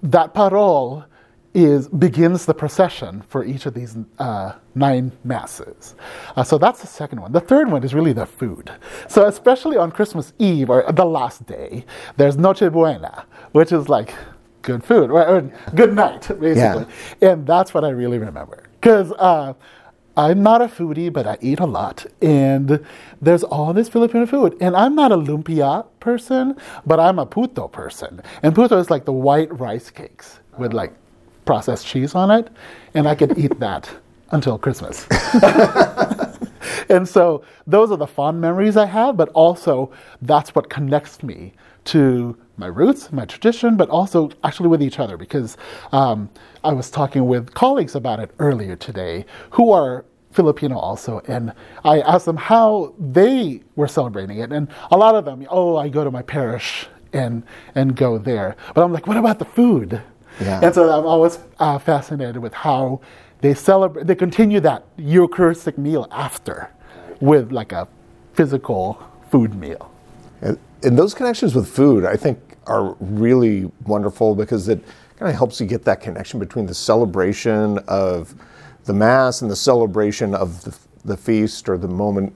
that 0.01 0.33
parol 0.33 1.05
is 1.53 1.87
begins 1.87 2.45
the 2.45 2.53
procession 2.53 3.21
for 3.29 3.45
each 3.45 3.65
of 3.65 3.73
these 3.75 3.95
uh, 4.17 4.53
nine 4.73 5.11
masses. 5.23 5.95
Uh, 6.35 6.43
so 6.43 6.57
that's 6.57 6.81
the 6.81 6.87
second 6.87 7.21
one. 7.21 7.31
The 7.31 7.39
third 7.39 7.71
one 7.71 7.83
is 7.83 7.93
really 7.93 8.13
the 8.13 8.25
food. 8.25 8.71
So 9.07 9.27
especially 9.27 9.77
on 9.77 9.91
Christmas 9.91 10.33
Eve 10.39 10.69
or 10.69 10.91
the 10.91 11.05
last 11.05 11.45
day, 11.45 11.85
there's 12.17 12.37
Noche 12.37 12.71
Buena, 12.71 13.25
which 13.51 13.71
is 13.71 13.87
like 13.87 14.15
good 14.63 14.83
food 14.83 15.11
or, 15.11 15.51
good 15.75 15.93
night, 15.93 16.21
basically. 16.39 16.55
Yeah. 16.55 16.85
And 17.21 17.45
that's 17.45 17.73
what 17.73 17.85
I 17.85 17.89
really 17.89 18.17
remember 18.17 18.63
because. 18.81 19.11
Uh, 19.13 19.53
I'm 20.15 20.43
not 20.43 20.61
a 20.61 20.67
foodie, 20.67 21.11
but 21.11 21.25
I 21.25 21.37
eat 21.41 21.59
a 21.59 21.65
lot. 21.65 22.05
And 22.21 22.85
there's 23.19 23.43
all 23.43 23.73
this 23.73 23.89
Filipino 23.89 24.27
food. 24.27 24.55
And 24.61 24.75
I'm 24.75 24.93
not 24.93 25.11
a 25.11 25.17
lumpia 25.17 25.87
person, 25.99 26.55
but 26.85 26.99
I'm 26.99 27.17
a 27.17 27.25
puto 27.25 27.67
person. 27.67 28.21
And 28.43 28.53
puto 28.53 28.77
is 28.77 28.91
like 28.91 29.05
the 29.05 29.13
white 29.13 29.57
rice 29.59 29.89
cakes 29.89 30.39
with 30.59 30.71
like 30.71 30.93
processed 31.45 31.87
cheese 31.87 32.13
on 32.13 32.29
it. 32.29 32.49
And 32.93 33.07
I 33.07 33.15
could 33.15 33.37
eat 33.39 33.59
that 33.59 33.89
until 34.29 34.59
Christmas. 34.59 35.07
and 36.89 37.09
so 37.09 37.43
those 37.65 37.91
are 37.91 37.97
the 37.97 38.07
fond 38.07 38.39
memories 38.39 38.77
I 38.77 38.85
have, 38.85 39.17
but 39.17 39.29
also 39.29 39.91
that's 40.21 40.53
what 40.53 40.69
connects 40.69 41.23
me 41.23 41.53
to 41.85 42.37
my 42.57 42.67
roots, 42.67 43.11
my 43.11 43.25
tradition, 43.25 43.75
but 43.75 43.89
also 43.89 44.29
actually 44.43 44.69
with 44.69 44.81
each 44.81 44.99
other 44.99 45.17
because 45.17 45.57
um, 45.91 46.29
I 46.63 46.73
was 46.73 46.89
talking 46.89 47.25
with 47.25 47.53
colleagues 47.53 47.95
about 47.95 48.19
it 48.19 48.31
earlier 48.39 48.75
today 48.75 49.25
who 49.51 49.71
are 49.71 50.05
Filipino 50.31 50.77
also, 50.77 51.21
and 51.27 51.53
I 51.83 52.01
asked 52.01 52.25
them 52.25 52.37
how 52.37 52.95
they 52.99 53.61
were 53.75 53.87
celebrating 53.87 54.39
it, 54.39 54.51
and 54.51 54.67
a 54.91 54.97
lot 54.97 55.13
of 55.15 55.25
them, 55.25 55.45
oh, 55.49 55.77
I 55.77 55.89
go 55.89 56.03
to 56.03 56.11
my 56.11 56.23
parish 56.23 56.87
and 57.13 57.43
and 57.75 57.95
go 57.95 58.17
there, 58.17 58.55
but 58.73 58.83
I'm 58.83 58.91
like, 58.91 59.05
what 59.05 59.17
about 59.17 59.37
the 59.37 59.45
food? 59.45 60.01
Yeah. 60.41 60.59
And 60.63 60.73
so 60.73 60.89
I'm 60.89 61.05
always 61.05 61.37
uh, 61.59 61.77
fascinated 61.77 62.37
with 62.37 62.53
how 62.53 63.01
they 63.41 63.53
celebrate, 63.53 64.07
they 64.07 64.15
continue 64.15 64.59
that 64.61 64.85
Eucharistic 64.97 65.77
meal 65.77 66.07
after 66.11 66.71
with 67.19 67.51
like 67.51 67.71
a 67.71 67.87
physical 68.33 69.01
food 69.29 69.53
meal. 69.53 69.91
And 70.83 70.97
those 70.97 71.13
connections 71.13 71.55
with 71.55 71.67
food, 71.67 72.05
I 72.05 72.15
think, 72.15 72.39
are 72.67 72.95
really 72.99 73.71
wonderful 73.85 74.35
because 74.35 74.67
it 74.69 74.83
kind 75.17 75.29
of 75.29 75.35
helps 75.35 75.59
you 75.59 75.67
get 75.67 75.83
that 75.85 76.01
connection 76.01 76.39
between 76.39 76.65
the 76.65 76.73
celebration 76.73 77.79
of 77.87 78.35
the 78.85 78.93
Mass 78.93 79.41
and 79.41 79.49
the 79.49 79.55
celebration 79.55 80.33
of 80.35 80.63
the, 80.63 80.77
the 81.05 81.17
feast 81.17 81.69
or 81.69 81.77
the 81.77 81.87
moment 81.87 82.33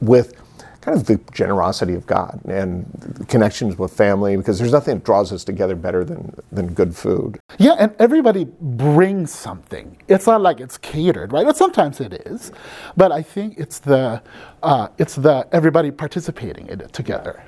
with 0.00 0.34
kind 0.80 0.96
of 0.96 1.06
the 1.06 1.20
generosity 1.32 1.94
of 1.94 2.06
God 2.06 2.40
and 2.46 3.26
connections 3.28 3.76
with 3.76 3.92
family 3.92 4.36
because 4.36 4.58
there's 4.58 4.72
nothing 4.72 4.94
that 4.94 5.04
draws 5.04 5.32
us 5.32 5.44
together 5.44 5.74
better 5.74 6.04
than, 6.04 6.34
than 6.52 6.72
good 6.72 6.94
food. 6.94 7.38
Yeah, 7.58 7.74
and 7.78 7.94
everybody 7.98 8.44
brings 8.60 9.32
something. 9.32 10.00
It's 10.06 10.26
not 10.26 10.40
like 10.40 10.60
it's 10.60 10.78
catered, 10.78 11.32
right? 11.32 11.44
But 11.44 11.56
sometimes 11.56 12.00
it 12.00 12.12
is, 12.26 12.52
but 12.96 13.10
I 13.10 13.22
think 13.22 13.58
it's 13.58 13.80
the 13.80 14.22
uh, 14.62 14.88
it's 14.98 15.16
the 15.16 15.48
everybody 15.52 15.90
participating 15.90 16.68
in 16.68 16.80
it 16.80 16.92
together. 16.92 17.42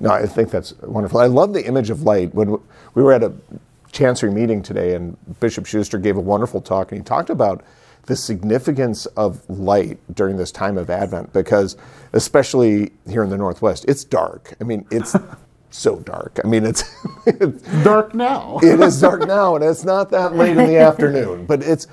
No, 0.00 0.10
I 0.10 0.26
think 0.26 0.50
that's 0.50 0.74
wonderful. 0.82 1.20
I 1.20 1.26
love 1.26 1.52
the 1.52 1.64
image 1.64 1.90
of 1.90 2.02
light. 2.02 2.34
When 2.34 2.50
we 2.94 3.02
were 3.02 3.12
at 3.12 3.22
a 3.22 3.32
chancery 3.92 4.30
meeting 4.30 4.62
today, 4.62 4.94
and 4.94 5.16
Bishop 5.40 5.66
Schuster 5.66 5.98
gave 5.98 6.16
a 6.16 6.20
wonderful 6.20 6.60
talk, 6.60 6.92
and 6.92 7.00
he 7.00 7.04
talked 7.04 7.30
about 7.30 7.64
the 8.06 8.16
significance 8.16 9.06
of 9.06 9.48
light 9.48 9.98
during 10.14 10.36
this 10.36 10.52
time 10.52 10.78
of 10.78 10.90
Advent 10.90 11.32
because, 11.32 11.76
especially 12.12 12.92
here 13.08 13.24
in 13.24 13.30
the 13.30 13.36
Northwest, 13.36 13.84
it's 13.88 14.04
dark. 14.04 14.54
I 14.60 14.64
mean, 14.64 14.86
it's 14.90 15.16
so 15.70 15.96
dark. 16.00 16.38
I 16.44 16.46
mean, 16.46 16.64
it's, 16.64 16.84
it's 17.26 17.62
dark 17.84 18.14
now. 18.14 18.58
it 18.62 18.80
is 18.80 19.00
dark 19.00 19.26
now, 19.26 19.56
and 19.56 19.64
it's 19.64 19.84
not 19.84 20.10
that 20.10 20.34
late 20.36 20.56
in 20.56 20.66
the 20.66 20.76
afternoon. 20.78 21.46
But 21.46 21.62
it's, 21.62 21.88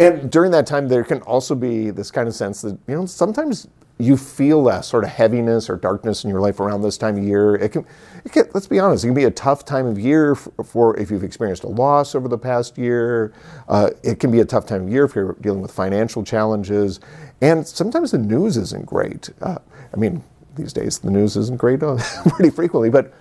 and 0.00 0.30
during 0.30 0.50
that 0.52 0.66
time, 0.66 0.88
there 0.88 1.04
can 1.04 1.20
also 1.22 1.54
be 1.54 1.90
this 1.90 2.10
kind 2.10 2.26
of 2.26 2.34
sense 2.34 2.62
that, 2.62 2.76
you 2.88 2.94
know, 2.94 3.06
sometimes 3.06 3.68
you 4.02 4.16
feel 4.16 4.64
that 4.64 4.84
sort 4.84 5.04
of 5.04 5.10
heaviness 5.10 5.70
or 5.70 5.76
darkness 5.76 6.24
in 6.24 6.30
your 6.30 6.40
life 6.40 6.58
around 6.58 6.82
this 6.82 6.98
time 6.98 7.16
of 7.16 7.22
year. 7.22 7.54
It 7.54 7.70
can, 7.70 7.86
it 8.24 8.32
can 8.32 8.48
let's 8.52 8.66
be 8.66 8.80
honest, 8.80 9.04
it 9.04 9.08
can 9.08 9.14
be 9.14 9.24
a 9.24 9.30
tough 9.30 9.64
time 9.64 9.86
of 9.86 9.98
year 9.98 10.34
for, 10.34 10.64
for 10.64 10.96
if 10.98 11.10
you've 11.10 11.22
experienced 11.22 11.62
a 11.62 11.68
loss 11.68 12.14
over 12.14 12.26
the 12.26 12.38
past 12.38 12.76
year. 12.76 13.32
Uh, 13.68 13.90
it 14.02 14.18
can 14.18 14.32
be 14.32 14.40
a 14.40 14.44
tough 14.44 14.66
time 14.66 14.82
of 14.84 14.90
year 14.90 15.04
if 15.04 15.14
you're 15.14 15.36
dealing 15.40 15.60
with 15.60 15.70
financial 15.70 16.24
challenges. 16.24 16.98
And 17.40 17.66
sometimes 17.66 18.10
the 18.10 18.18
news 18.18 18.56
isn't 18.56 18.86
great. 18.86 19.30
Uh, 19.40 19.58
I 19.94 19.96
mean, 19.96 20.24
these 20.56 20.72
days 20.72 20.98
the 20.98 21.10
news 21.10 21.36
isn't 21.36 21.58
great 21.58 21.82
uh, 21.82 21.98
pretty 22.28 22.50
frequently, 22.50 22.90
but 22.90 23.14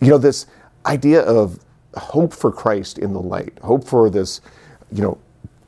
you 0.00 0.08
know, 0.08 0.18
this 0.18 0.46
idea 0.86 1.20
of 1.22 1.60
hope 1.94 2.32
for 2.32 2.50
Christ 2.50 2.98
in 2.98 3.12
the 3.12 3.20
light, 3.20 3.52
hope 3.62 3.84
for 3.84 4.08
this, 4.08 4.40
you 4.90 5.02
know, 5.02 5.18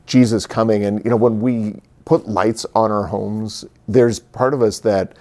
Jesus 0.07 0.47
coming. 0.47 0.83
And, 0.83 1.03
you 1.05 1.11
know, 1.11 1.17
when 1.17 1.39
we 1.39 1.81
put 2.05 2.27
lights 2.27 2.65
on 2.75 2.91
our 2.91 3.07
homes, 3.07 3.65
there's 3.87 4.19
part 4.19 4.53
of 4.53 4.61
us 4.61 4.79
that, 4.79 5.17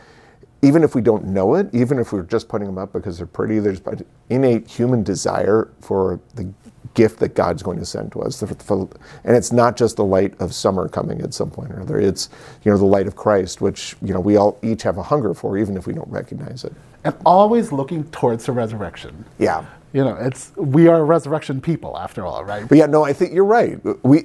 even 0.62 0.82
if 0.82 0.94
we 0.94 1.02
don't 1.02 1.26
know 1.26 1.56
it, 1.56 1.68
even 1.74 1.98
if 1.98 2.12
we're 2.12 2.22
just 2.22 2.48
putting 2.48 2.66
them 2.66 2.78
up 2.78 2.92
because 2.92 3.18
they're 3.18 3.26
pretty, 3.26 3.58
there's 3.58 3.80
an 3.80 4.04
innate 4.30 4.66
human 4.66 5.02
desire 5.02 5.70
for 5.80 6.20
the 6.36 6.50
gift 6.94 7.18
that 7.18 7.34
God's 7.34 7.62
going 7.62 7.78
to 7.78 7.84
send 7.84 8.12
to 8.12 8.22
us. 8.22 8.40
And 8.40 8.88
it's 9.24 9.52
not 9.52 9.76
just 9.76 9.96
the 9.96 10.04
light 10.04 10.40
of 10.40 10.54
summer 10.54 10.88
coming 10.88 11.20
at 11.20 11.34
some 11.34 11.50
point 11.50 11.70
or 11.72 11.80
other. 11.80 12.00
It's, 12.00 12.30
you 12.62 12.70
know, 12.70 12.78
the 12.78 12.84
light 12.86 13.06
of 13.06 13.14
Christ, 13.14 13.60
which, 13.60 13.96
you 14.00 14.14
know, 14.14 14.20
we 14.20 14.36
all 14.36 14.58
each 14.62 14.82
have 14.84 14.96
a 14.96 15.02
hunger 15.02 15.34
for, 15.34 15.58
even 15.58 15.76
if 15.76 15.86
we 15.86 15.92
don't 15.92 16.08
recognize 16.08 16.64
it. 16.64 16.72
And 17.02 17.14
always 17.26 17.72
looking 17.72 18.04
towards 18.04 18.46
the 18.46 18.52
resurrection. 18.52 19.24
Yeah. 19.38 19.66
You 19.92 20.04
know, 20.04 20.16
it's 20.16 20.52
we 20.56 20.88
are 20.88 21.04
resurrection 21.04 21.60
people 21.60 21.98
after 21.98 22.24
all, 22.24 22.42
right? 22.44 22.66
But 22.66 22.78
yeah, 22.78 22.86
no, 22.86 23.04
I 23.04 23.12
think 23.12 23.34
you're 23.34 23.44
right. 23.44 23.78
We 24.04 24.24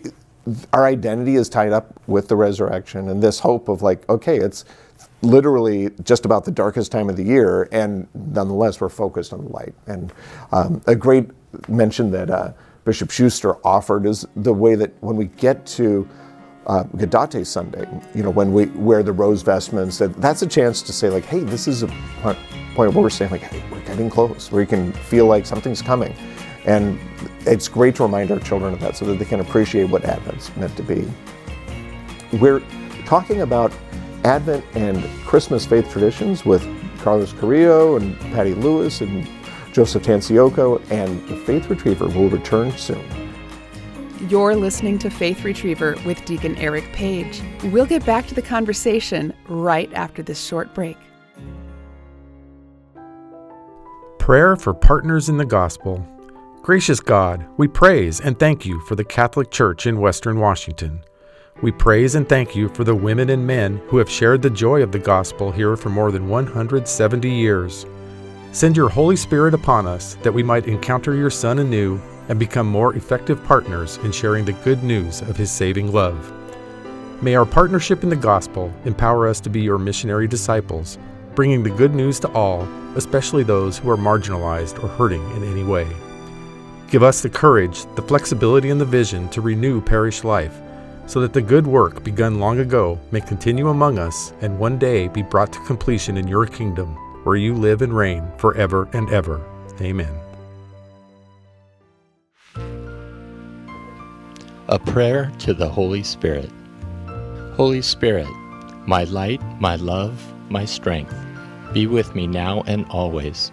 our 0.74 0.86
identity 0.86 1.36
is 1.36 1.50
tied 1.50 1.72
up 1.72 2.00
with 2.08 2.28
the 2.28 2.36
resurrection 2.36 3.10
and 3.10 3.22
this 3.22 3.40
hope 3.40 3.68
of 3.68 3.82
like, 3.82 4.08
okay, 4.10 4.38
it's 4.38 4.66
literally 5.22 5.90
just 6.04 6.26
about 6.26 6.46
the 6.46 6.52
darkest 6.52 6.92
time 6.92 7.10
of 7.10 7.18
the 7.18 7.24
year, 7.24 7.68
and 7.72 8.08
nonetheless, 8.14 8.82
we're 8.82 8.90
focused 8.90 9.34
on 9.34 9.44
the 9.44 9.50
light. 9.50 9.74
And 9.88 10.14
um, 10.52 10.82
a 10.88 10.96
great 10.96 11.30
mention 11.68 12.12
that 12.12 12.30
uh, 12.30 12.54
Bishop 12.86 13.12
Schuster 13.12 13.56
offered 13.66 14.06
is 14.06 14.26
the 14.36 14.54
way 14.54 14.76
that 14.76 14.92
when 15.02 15.16
we 15.16 15.26
get 15.26 15.66
to 15.68 16.08
uh, 16.68 16.84
Gaudete 16.96 17.46
Sunday, 17.46 17.88
you 18.14 18.24
know, 18.24 18.30
when 18.30 18.54
we 18.54 18.68
wear 18.68 19.04
the 19.04 19.12
rose 19.12 19.42
vestments, 19.42 19.98
that 19.98 20.16
that's 20.22 20.42
a 20.42 20.48
chance 20.48 20.82
to 20.84 20.94
say 20.94 21.10
like, 21.10 21.26
hey, 21.26 21.40
this 21.40 21.68
is 21.68 21.84
a 21.84 21.88
point 22.24 22.38
where 22.76 22.90
we're 22.92 23.10
saying 23.10 23.32
like, 23.32 23.42
hey, 23.42 23.64
we're 23.72 23.82
getting 23.82 24.10
close, 24.10 24.52
where 24.52 24.62
you 24.62 24.68
can 24.68 24.94
feel 24.94 25.26
like 25.26 25.46
something's 25.46 25.82
coming. 25.82 26.16
And 26.70 27.00
it's 27.48 27.68
great 27.68 27.96
to 27.96 28.04
remind 28.04 28.30
our 28.30 28.40
children 28.40 28.76
of 28.76 28.80
that 28.82 28.96
so 28.96 29.04
that 29.06 29.18
they 29.18 29.26
can 29.26 29.40
appreciate 29.40 29.86
what 29.86 30.06
Advent's 30.06 30.56
meant 30.56 30.78
to 30.78 30.84
be. 30.84 31.12
We're 32.38 32.62
talking 33.08 33.42
about 33.42 33.74
Advent 34.24 34.64
and 34.76 35.04
Christmas 35.26 35.66
faith 35.66 35.90
traditions 35.90 36.46
with 36.46 36.64
Carlos 37.00 37.34
Carrillo 37.34 37.96
and 37.96 38.20
Patty 38.20 38.54
Lewis 38.54 39.02
and 39.02 39.28
Joseph 39.74 40.04
Tancioco, 40.04 40.80
and 40.92 41.28
the 41.28 41.38
Faith 41.38 41.68
Retriever 41.72 42.06
will 42.08 42.30
return 42.30 42.72
soon. 42.74 43.04
You're 44.30 44.56
listening 44.56 45.00
to 45.00 45.10
Faith 45.10 45.44
Retriever 45.44 45.96
with 46.06 46.24
Deacon 46.26 46.56
Eric 46.58 46.84
Page. 46.94 47.42
We'll 47.66 47.88
get 47.88 48.06
back 48.06 48.28
to 48.28 48.36
the 48.36 48.44
conversation 48.44 49.34
right 49.48 49.92
after 49.94 50.22
this 50.22 50.40
short 50.40 50.76
break. 50.76 50.98
Prayer 54.20 54.56
for 54.56 54.76
Partners 54.76 55.30
in 55.30 55.38
the 55.38 55.46
Gospel. 55.46 56.06
Gracious 56.62 57.00
God, 57.00 57.46
we 57.58 57.70
praise 57.70 58.20
and 58.20 58.38
thank 58.38 58.66
you 58.66 58.82
for 58.82 58.96
the 58.96 59.04
Catholic 59.04 59.50
Church 59.50 59.88
in 59.88 60.02
Western 60.02 60.40
Washington. 60.40 61.02
We 61.62 61.72
praise 61.72 62.16
and 62.16 62.28
thank 62.28 62.54
you 62.54 62.68
for 62.70 62.84
the 62.84 62.94
women 62.94 63.30
and 63.30 63.48
men 63.48 63.78
who 63.88 63.98
have 63.98 64.10
shared 64.10 64.42
the 64.42 64.50
joy 64.50 64.84
of 64.84 64.92
the 64.92 65.00
gospel 65.00 65.54
here 65.54 65.78
for 65.78 65.90
more 65.90 66.12
than 66.12 66.28
170 66.28 67.30
years. 67.30 67.86
Send 68.52 68.76
your 68.76 68.90
Holy 68.90 69.16
Spirit 69.16 69.54
upon 69.54 69.88
us 69.88 70.16
that 70.22 70.34
we 70.34 70.44
might 70.44 70.68
encounter 70.68 71.16
your 71.16 71.30
Son 71.30 71.60
anew 71.60 72.00
and 72.28 72.38
become 72.38 72.68
more 72.68 72.94
effective 72.94 73.42
partners 73.46 73.98
in 74.04 74.12
sharing 74.12 74.44
the 74.44 74.54
good 74.54 74.84
news 74.84 75.22
of 75.22 75.38
his 75.38 75.50
saving 75.50 75.94
love. 75.94 76.34
May 77.24 77.36
our 77.36 77.46
partnership 77.46 78.04
in 78.04 78.10
the 78.10 78.16
gospel 78.18 78.72
empower 78.84 79.30
us 79.30 79.40
to 79.42 79.50
be 79.50 79.62
your 79.62 79.80
missionary 79.80 80.28
disciples, 80.28 81.00
bringing 81.36 81.64
the 81.64 81.70
good 81.70 81.96
news 81.96 82.20
to 82.20 82.32
all, 82.34 82.68
especially 82.96 83.44
those 83.44 83.78
who 83.78 83.90
are 83.90 83.98
marginalized 83.98 84.84
or 84.84 84.90
hurting 84.90 85.24
in 85.38 85.44
any 85.46 85.64
way. 85.64 85.88
Give 86.90 87.04
us 87.04 87.22
the 87.22 87.30
courage, 87.30 87.86
the 87.94 88.02
flexibility, 88.02 88.72
and 88.72 88.82
the 88.82 88.86
vision 88.86 89.30
to 89.30 89.42
renew 89.42 89.80
parish 89.80 90.24
life 90.24 90.60
so 91.06 91.22
that 91.22 91.34
the 91.34 91.42
good 91.42 91.68
work 91.68 92.04
begun 92.04 92.40
long 92.40 92.60
ago 92.60 93.00
may 93.12 93.22
continue 93.22 93.70
among 93.70 94.00
us 94.00 94.34
and 94.42 94.58
one 94.58 94.80
day 94.80 95.08
be 95.08 95.22
brought 95.22 95.54
to 95.54 95.60
completion 95.66 96.18
in 96.18 96.28
your 96.28 96.48
kingdom, 96.48 96.96
where 97.26 97.36
you 97.36 97.54
live 97.54 97.84
and 97.84 97.96
reign 97.96 98.28
forever 98.38 98.88
and 98.94 99.08
ever. 99.12 99.40
Amen. 99.82 100.12
A 104.68 104.80
prayer 104.80 105.32
to 105.40 105.54
the 105.54 105.70
Holy 105.70 106.02
Spirit. 106.02 106.50
Holy 107.56 107.84
Spirit, 107.84 108.30
my 108.88 109.04
light, 109.04 109.42
my 109.60 109.76
love, 109.76 110.34
my 110.50 110.66
strength, 110.66 111.16
be 111.72 111.86
with 111.86 112.16
me 112.16 112.26
now 112.26 112.64
and 112.66 112.86
always, 112.90 113.52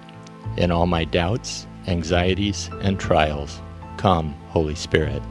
in 0.57 0.71
all 0.71 0.87
my 0.87 1.05
doubts 1.05 1.67
anxieties, 1.87 2.71
and 2.83 2.99
trials. 2.99 3.61
Come, 3.97 4.33
Holy 4.49 4.75
Spirit. 4.75 5.23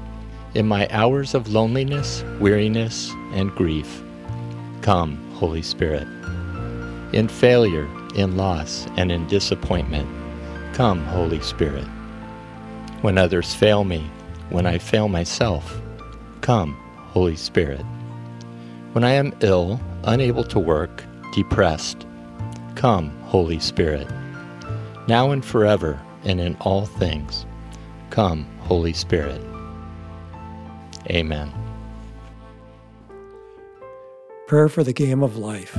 In 0.54 0.68
my 0.68 0.88
hours 0.90 1.34
of 1.34 1.50
loneliness, 1.50 2.24
weariness, 2.40 3.12
and 3.34 3.52
grief, 3.52 4.02
come, 4.82 5.18
Holy 5.34 5.62
Spirit. 5.62 6.08
In 7.14 7.28
failure, 7.28 7.88
in 8.16 8.38
loss, 8.38 8.88
and 8.98 9.12
in 9.12 9.28
disappointment, 9.28 10.08
come, 10.74 11.04
Holy 11.06 11.42
Spirit. 11.42 11.86
When 13.02 13.18
others 13.18 13.54
fail 13.54 13.84
me, 13.84 14.10
when 14.50 14.66
I 14.66 14.78
fail 14.78 15.08
myself, 15.08 15.82
come, 16.42 16.74
Holy 17.10 17.36
Spirit. 17.36 17.84
When 18.94 19.04
I 19.04 19.12
am 19.12 19.34
ill, 19.42 19.80
unable 20.06 20.44
to 20.46 20.60
work, 20.60 21.04
depressed, 21.34 22.06
come, 22.76 23.10
Holy 23.24 23.60
Spirit. 23.60 24.08
Now 25.08 25.32
and 25.32 25.44
forever, 25.44 26.00
and 26.26 26.42
in 26.42 26.56
all 26.62 26.86
things. 26.86 27.46
Come, 28.10 28.46
Holy 28.62 28.94
Spirit. 28.94 29.42
Amen. 31.10 31.52
Prayer 34.48 34.70
for 34.70 34.84
the 34.84 34.94
game 34.94 35.24
of 35.24 35.38
life. 35.38 35.78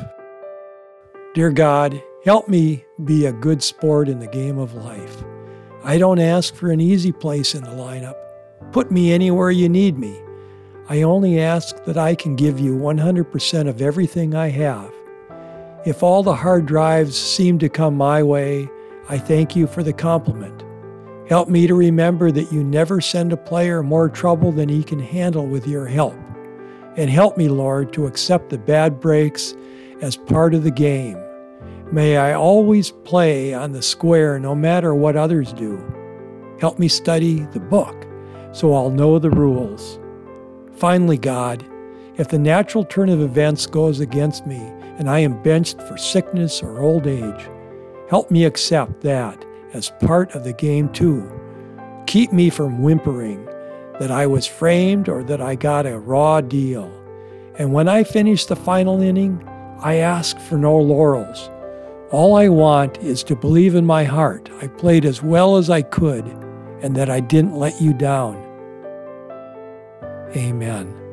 Dear 1.34 1.50
God, 1.50 2.02
help 2.24 2.48
me 2.48 2.84
be 3.04 3.26
a 3.26 3.32
good 3.32 3.62
sport 3.62 4.08
in 4.08 4.18
the 4.18 4.26
game 4.26 4.58
of 4.58 4.74
life. 4.74 5.22
I 5.84 5.98
don't 5.98 6.18
ask 6.18 6.54
for 6.54 6.70
an 6.70 6.80
easy 6.80 7.12
place 7.12 7.54
in 7.54 7.62
the 7.62 7.70
lineup. 7.70 8.16
Put 8.72 8.90
me 8.90 9.12
anywhere 9.12 9.50
you 9.50 9.68
need 9.68 9.98
me. 9.98 10.20
I 10.88 11.02
only 11.02 11.40
ask 11.40 11.84
that 11.84 11.96
I 11.96 12.14
can 12.14 12.36
give 12.36 12.58
you 12.58 12.76
100% 12.76 13.68
of 13.68 13.82
everything 13.82 14.34
I 14.34 14.48
have. 14.48 14.92
If 15.84 16.02
all 16.02 16.22
the 16.22 16.34
hard 16.34 16.66
drives 16.66 17.16
seem 17.16 17.58
to 17.60 17.68
come 17.68 17.96
my 17.96 18.22
way, 18.22 18.68
I 19.08 19.18
thank 19.18 19.54
you 19.54 19.66
for 19.66 19.82
the 19.82 19.92
compliment. 19.92 20.64
Help 21.28 21.48
me 21.48 21.66
to 21.66 21.74
remember 21.74 22.30
that 22.32 22.52
you 22.52 22.64
never 22.64 23.00
send 23.00 23.32
a 23.32 23.36
player 23.36 23.82
more 23.82 24.08
trouble 24.08 24.52
than 24.52 24.68
he 24.68 24.82
can 24.82 24.98
handle 24.98 25.46
with 25.46 25.66
your 25.66 25.86
help. 25.86 26.16
And 26.96 27.10
help 27.10 27.36
me, 27.36 27.48
Lord, 27.48 27.92
to 27.92 28.06
accept 28.06 28.50
the 28.50 28.58
bad 28.58 29.00
breaks 29.00 29.54
as 30.00 30.16
part 30.16 30.54
of 30.54 30.64
the 30.64 30.70
game. 30.70 31.18
May 31.92 32.16
I 32.16 32.32
always 32.32 32.90
play 32.90 33.54
on 33.54 33.72
the 33.72 33.82
square 33.82 34.38
no 34.38 34.54
matter 34.54 34.94
what 34.94 35.16
others 35.16 35.52
do. 35.52 35.78
Help 36.60 36.78
me 36.78 36.88
study 36.88 37.40
the 37.52 37.60
book. 37.60 37.94
so 38.52 38.72
I'll 38.72 38.90
know 38.90 39.18
the 39.18 39.30
rules. 39.30 39.98
Finally, 40.72 41.18
God, 41.18 41.62
if 42.16 42.28
the 42.28 42.38
natural 42.38 42.84
turn 42.84 43.10
of 43.10 43.20
events 43.20 43.66
goes 43.66 44.00
against 44.00 44.46
me 44.46 44.56
and 44.98 45.10
I 45.10 45.18
am 45.18 45.42
benched 45.42 45.82
for 45.82 45.98
sickness 45.98 46.62
or 46.62 46.80
old 46.80 47.06
age, 47.06 47.48
help 48.08 48.30
me 48.30 48.44
accept 48.44 49.00
that 49.02 49.44
as 49.72 49.90
part 50.00 50.34
of 50.34 50.44
the 50.44 50.52
game 50.52 50.88
too. 50.90 51.30
Keep 52.06 52.32
me 52.32 52.50
from 52.50 52.82
whimpering 52.82 53.44
that 53.98 54.10
I 54.10 54.26
was 54.26 54.46
framed 54.46 55.08
or 55.08 55.22
that 55.24 55.40
I 55.40 55.54
got 55.54 55.86
a 55.86 55.98
raw 55.98 56.40
deal. 56.40 56.92
And 57.58 57.72
when 57.72 57.88
I 57.88 58.04
finish 58.04 58.46
the 58.46 58.56
final 58.56 59.00
inning, 59.00 59.42
I 59.80 59.96
ask 59.96 60.38
for 60.38 60.56
no 60.56 60.76
laurels. 60.76 61.50
All 62.10 62.36
I 62.36 62.48
want 62.48 62.98
is 62.98 63.24
to 63.24 63.36
believe 63.36 63.74
in 63.74 63.84
my 63.84 64.04
heart 64.04 64.48
I 64.62 64.68
played 64.68 65.04
as 65.04 65.22
well 65.22 65.56
as 65.56 65.70
I 65.70 65.82
could 65.82 66.24
and 66.82 66.94
that 66.96 67.10
I 67.10 67.20
didn't 67.20 67.56
let 67.56 67.80
you 67.80 67.92
down. 67.92 68.42
Amen. 70.36 71.05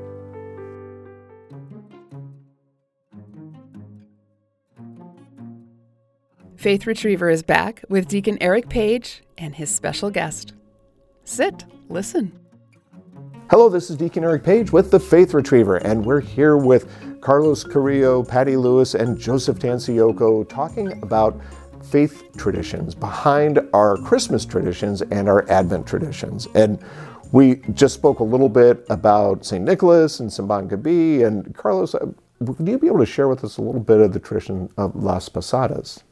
Faith 6.63 6.88
Retriever 6.88 7.29
is 7.29 7.43
back 7.43 7.84
with 7.89 8.08
Deacon 8.08 8.38
Eric 8.39 8.70
Page 8.70 9.22
and 9.38 9.53
his 9.53 9.70
special 9.70 10.10
guest. 10.10 10.53
Sit, 11.25 11.65
listen. 11.89 12.32
Hello, 13.50 13.67
this 13.67 13.89
is 13.89 13.98
Deacon 13.98 14.24
Eric 14.24 14.46
Page 14.46 14.72
with 14.72 14.89
the 14.89 14.98
Faith 14.98 15.34
Retriever, 15.34 15.75
and 15.75 16.05
we're 16.05 16.22
here 16.22 16.55
with 16.55 16.89
Carlos 17.20 17.65
Carrillo, 17.65 18.24
Patty 18.24 18.55
Lewis, 18.55 18.96
and 18.96 19.20
Joseph 19.20 19.60
Tancioco 19.60 20.48
talking 20.48 21.03
about 21.03 21.38
faith 21.84 22.24
traditions 22.38 22.96
behind 22.96 23.60
our 23.74 23.98
Christmas 23.98 24.46
traditions 24.46 25.01
and 25.01 25.27
our 25.27 25.46
Advent 25.51 25.86
traditions. 25.86 26.48
And 26.55 26.79
we 27.34 27.55
just 27.74 27.93
spoke 27.93 28.20
a 28.20 28.24
little 28.24 28.48
bit 28.48 28.86
about 28.89 29.46
St. 29.46 29.65
Nicholas 29.65 30.22
and 30.22 30.29
Simbang 30.29 30.70
Gabi. 30.70 31.27
And 31.27 31.53
Carlos, 31.53 31.93
uh, 31.93 32.05
would 32.39 32.65
you 32.65 32.79
be 32.79 32.88
able 32.88 33.00
to 33.00 33.05
share 33.05 33.27
with 33.27 33.43
us 33.43 33.58
a 33.58 33.62
little 33.62 33.82
bit 33.82 34.00
of 34.00 34.13
the 34.13 34.20
tradition 34.22 34.70
of 34.77 34.96
Las 34.96 35.27
Posadas? 35.27 36.05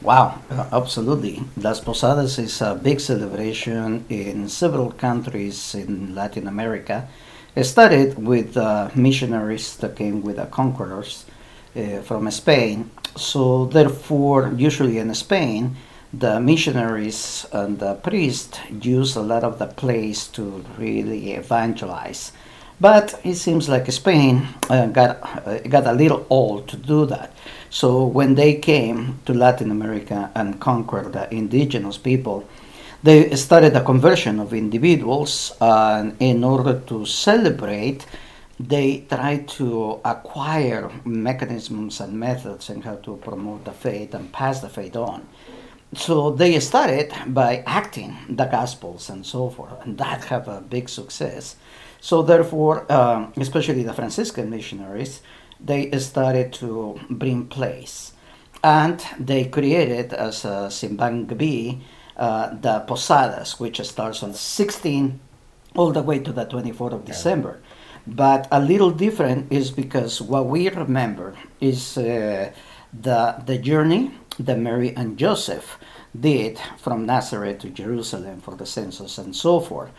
Wow, 0.00 0.38
absolutely. 0.70 1.42
Las 1.56 1.80
Posadas 1.80 2.38
is 2.38 2.62
a 2.62 2.76
big 2.76 3.00
celebration 3.00 4.04
in 4.08 4.48
several 4.48 4.92
countries 4.92 5.74
in 5.74 6.14
Latin 6.14 6.46
America. 6.46 7.08
It 7.56 7.64
started 7.64 8.16
with 8.16 8.56
uh, 8.56 8.90
missionaries 8.94 9.76
that 9.78 9.96
came 9.96 10.22
with 10.22 10.36
the 10.36 10.46
conquerors 10.46 11.24
uh, 11.74 12.02
from 12.02 12.30
Spain. 12.30 12.90
So, 13.16 13.66
therefore, 13.66 14.52
usually 14.56 14.98
in 14.98 15.12
Spain, 15.14 15.74
the 16.12 16.38
missionaries 16.38 17.44
and 17.52 17.80
the 17.80 17.94
priests 17.94 18.60
use 18.80 19.16
a 19.16 19.22
lot 19.22 19.42
of 19.42 19.58
the 19.58 19.66
place 19.66 20.28
to 20.28 20.64
really 20.78 21.32
evangelize. 21.32 22.30
But 22.80 23.20
it 23.24 23.34
seems 23.34 23.68
like 23.68 23.90
Spain 23.90 24.46
uh, 24.70 24.86
got, 24.86 25.18
uh, 25.44 25.58
got 25.68 25.88
a 25.88 25.92
little 25.92 26.24
old 26.30 26.68
to 26.68 26.76
do 26.76 27.04
that. 27.06 27.32
So 27.70 28.04
when 28.04 28.34
they 28.34 28.54
came 28.54 29.18
to 29.26 29.34
Latin 29.34 29.70
America 29.70 30.30
and 30.34 30.60
conquered 30.60 31.12
the 31.12 31.32
indigenous 31.32 31.98
people, 31.98 32.48
they 33.02 33.34
started 33.36 33.76
a 33.76 33.84
conversion 33.84 34.40
of 34.40 34.52
individuals, 34.52 35.52
and 35.60 36.16
in 36.18 36.42
order 36.42 36.80
to 36.86 37.06
celebrate, 37.06 38.06
they 38.58 39.06
tried 39.08 39.46
to 39.46 40.00
acquire 40.04 40.90
mechanisms 41.04 42.00
and 42.00 42.14
methods 42.14 42.70
and 42.70 42.82
how 42.82 42.96
to 42.96 43.16
promote 43.16 43.64
the 43.64 43.72
faith 43.72 44.14
and 44.14 44.32
pass 44.32 44.60
the 44.60 44.68
faith 44.68 44.96
on. 44.96 45.28
So 45.94 46.32
they 46.32 46.58
started 46.58 47.12
by 47.28 47.62
acting 47.66 48.16
the 48.28 48.46
gospels 48.46 49.08
and 49.08 49.24
so 49.24 49.48
forth, 49.48 49.72
and 49.84 49.96
that 49.98 50.24
have 50.24 50.48
a 50.48 50.60
big 50.60 50.88
success. 50.88 51.56
So 52.00 52.22
therefore, 52.22 52.90
um, 52.92 53.32
especially 53.36 53.84
the 53.84 53.94
Franciscan 53.94 54.50
missionaries, 54.50 55.22
they 55.60 55.90
started 55.98 56.52
to 56.54 57.00
bring 57.10 57.46
plays. 57.46 58.12
And 58.62 59.04
they 59.18 59.44
created, 59.44 60.12
as 60.12 60.44
uh, 60.44 60.68
Simbang 60.68 61.26
Gabi, 61.26 61.80
uh, 62.16 62.54
the 62.54 62.80
Posadas, 62.80 63.60
which 63.60 63.80
starts 63.80 64.22
on 64.22 64.34
16 64.34 65.20
all 65.76 65.92
the 65.92 66.02
way 66.02 66.18
to 66.18 66.32
the 66.32 66.46
24th 66.46 66.92
of 66.92 67.04
December. 67.04 67.60
But 68.06 68.48
a 68.50 68.60
little 68.60 68.90
different 68.90 69.52
is 69.52 69.70
because 69.70 70.20
what 70.20 70.46
we 70.46 70.68
remember 70.70 71.36
is 71.60 71.96
uh, 71.98 72.50
the, 72.92 73.42
the 73.44 73.58
journey 73.58 74.12
that 74.38 74.58
Mary 74.58 74.94
and 74.96 75.18
Joseph 75.18 75.78
did 76.18 76.58
from 76.78 77.06
Nazareth 77.06 77.60
to 77.60 77.70
Jerusalem 77.70 78.40
for 78.40 78.54
the 78.54 78.66
census 78.66 79.18
and 79.18 79.36
so 79.36 79.60
forth. 79.60 79.90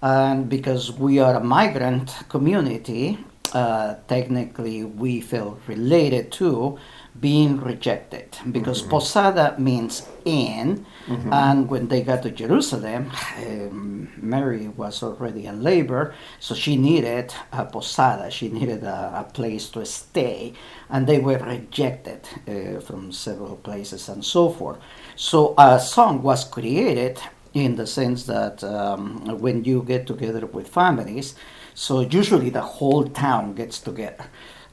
And 0.00 0.48
because 0.48 0.92
we 0.92 1.18
are 1.18 1.34
a 1.34 1.42
migrant 1.42 2.14
community, 2.28 3.18
uh, 3.52 3.94
technically 4.08 4.84
we 4.84 5.20
feel 5.20 5.58
related 5.66 6.32
to 6.32 6.78
being 7.20 7.58
rejected 7.60 8.36
because 8.52 8.80
mm-hmm. 8.82 8.90
posada 8.90 9.54
means 9.58 10.06
inn 10.24 10.84
mm-hmm. 11.06 11.32
and 11.32 11.68
when 11.70 11.88
they 11.88 12.02
got 12.02 12.22
to 12.22 12.30
jerusalem 12.30 13.10
um, 13.38 14.08
mary 14.16 14.68
was 14.68 15.02
already 15.02 15.46
in 15.46 15.62
labor 15.62 16.14
so 16.40 16.54
she 16.54 16.76
needed 16.76 17.32
a 17.52 17.64
posada 17.64 18.30
she 18.30 18.48
needed 18.48 18.82
a, 18.84 19.24
a 19.26 19.32
place 19.32 19.70
to 19.70 19.84
stay 19.86 20.52
and 20.90 21.06
they 21.06 21.18
were 21.18 21.38
rejected 21.38 22.20
uh, 22.48 22.80
from 22.80 23.10
several 23.10 23.56
places 23.56 24.08
and 24.08 24.24
so 24.24 24.50
forth 24.50 24.78
so 25.14 25.54
a 25.56 25.80
song 25.80 26.22
was 26.22 26.44
created 26.44 27.18
in 27.54 27.76
the 27.76 27.86
sense 27.86 28.24
that 28.24 28.62
um, 28.64 29.24
when 29.40 29.64
you 29.64 29.82
get 29.82 30.06
together 30.06 30.44
with 30.44 30.68
families 30.68 31.34
so 31.76 32.00
usually 32.00 32.48
the 32.48 32.62
whole 32.62 33.04
town 33.04 33.54
gets 33.54 33.80
together, 33.80 34.24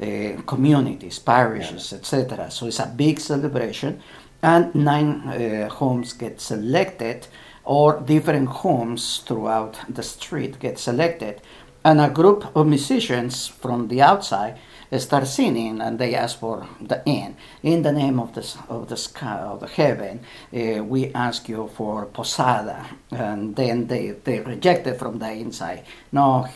uh, 0.01 0.41
communities, 0.43 1.19
parishes, 1.19 1.91
yeah. 1.91 1.97
etc. 1.97 2.49
So 2.49 2.67
it's 2.67 2.79
a 2.79 2.85
big 2.85 3.19
celebration, 3.19 4.01
and 4.41 4.73
nine 4.73 5.27
uh, 5.27 5.67
homes 5.67 6.13
get 6.13 6.39
selected, 6.39 7.27
or 7.65 7.99
different 7.99 8.47
homes 8.47 9.21
throughout 9.27 9.77
the 9.89 10.01
street 10.01 10.59
get 10.59 10.79
selected, 10.79 11.41
and 11.83 11.99
a 11.99 12.09
group 12.09 12.55
of 12.55 12.67
musicians 12.67 13.47
from 13.47 13.89
the 13.89 14.01
outside 14.01 14.57
start 14.99 15.27
singing 15.27 15.81
and 15.81 15.99
they 15.99 16.15
ask 16.15 16.39
for 16.39 16.67
the 16.81 17.01
inn. 17.05 17.35
In 17.61 17.81
the 17.81 17.91
name 17.91 18.19
of 18.19 18.33
the, 18.33 18.57
of 18.69 18.89
the 18.89 18.97
sky, 18.97 19.39
of 19.39 19.59
the 19.59 19.67
heaven, 19.67 20.21
uh, 20.53 20.83
we 20.83 21.13
ask 21.13 21.49
you 21.49 21.69
for 21.75 22.05
posada. 22.07 22.85
And 23.11 23.55
then 23.55 23.87
they, 23.87 24.11
they 24.11 24.39
reject 24.39 24.87
it 24.87 24.99
from 24.99 25.19
the 25.19 25.31
inside. 25.31 25.83
No, 26.11 26.47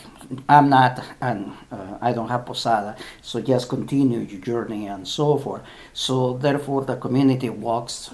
I'm 0.48 0.68
not, 0.68 1.02
and 1.20 1.52
uh, 1.72 1.98
I 2.00 2.12
don't 2.12 2.28
have 2.28 2.46
posada. 2.46 2.96
So 3.22 3.40
just 3.40 3.68
continue 3.68 4.20
your 4.20 4.40
journey 4.40 4.86
and 4.86 5.06
so 5.06 5.38
forth. 5.38 5.62
So 5.92 6.38
therefore, 6.38 6.84
the 6.84 6.96
community 6.96 7.50
walks 7.50 8.10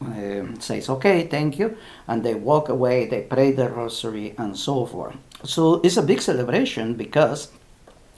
uh, 0.00 0.46
says, 0.60 0.88
okay, 0.88 1.26
thank 1.26 1.58
you, 1.58 1.76
and 2.06 2.22
they 2.24 2.34
walk 2.34 2.68
away, 2.68 3.06
they 3.06 3.22
pray 3.22 3.50
the 3.50 3.68
rosary, 3.68 4.34
and 4.38 4.56
so 4.56 4.86
forth. 4.86 5.16
So 5.44 5.80
it's 5.82 5.96
a 5.96 6.02
big 6.02 6.20
celebration 6.20 6.94
because 6.94 7.50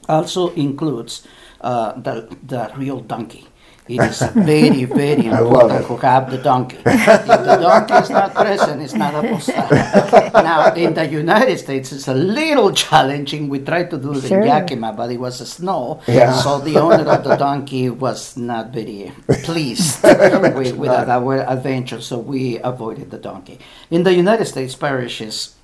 also 0.08 0.50
includes 0.54 1.26
uh, 1.60 1.92
the, 2.00 2.36
the 2.42 2.72
real 2.76 3.00
donkey. 3.00 3.46
It 3.90 4.00
is 4.02 4.22
very, 4.38 4.84
very 4.84 5.26
important 5.34 5.86
to 5.88 5.96
have 5.96 6.30
the 6.30 6.38
donkey. 6.38 6.76
if 6.86 7.26
the 7.26 7.58
donkey 7.58 7.94
is 7.94 8.10
not 8.10 8.34
present, 8.34 8.82
it's 8.82 8.94
not 8.94 9.18
a 9.18 9.26
posada. 9.26 10.30
now, 10.46 10.72
in 10.74 10.94
the 10.94 11.06
United 11.08 11.58
States, 11.58 11.90
it's 11.90 12.06
a 12.06 12.14
little 12.14 12.70
challenging. 12.86 13.48
We 13.48 13.58
tried 13.58 13.90
to 13.90 13.98
do 13.98 14.14
it 14.14 14.28
sure. 14.28 14.42
in 14.42 14.46
Yakima, 14.46 14.92
but 14.92 15.10
it 15.10 15.18
was 15.18 15.42
snow. 15.42 16.00
Yeah. 16.06 16.32
So 16.34 16.60
the 16.60 16.76
owner 16.78 17.02
of 17.10 17.24
the 17.24 17.34
donkey 17.34 17.90
was 17.90 18.36
not 18.36 18.70
very 18.70 19.10
pleased 19.42 20.04
with, 20.04 20.76
with 20.76 20.90
our 20.90 21.40
adventure, 21.42 22.00
so 22.00 22.18
we 22.20 22.58
avoided 22.62 23.10
the 23.10 23.18
donkey. 23.18 23.58
In 23.90 24.04
the 24.04 24.14
United 24.14 24.46
States 24.46 24.76
parishes, 24.76 25.56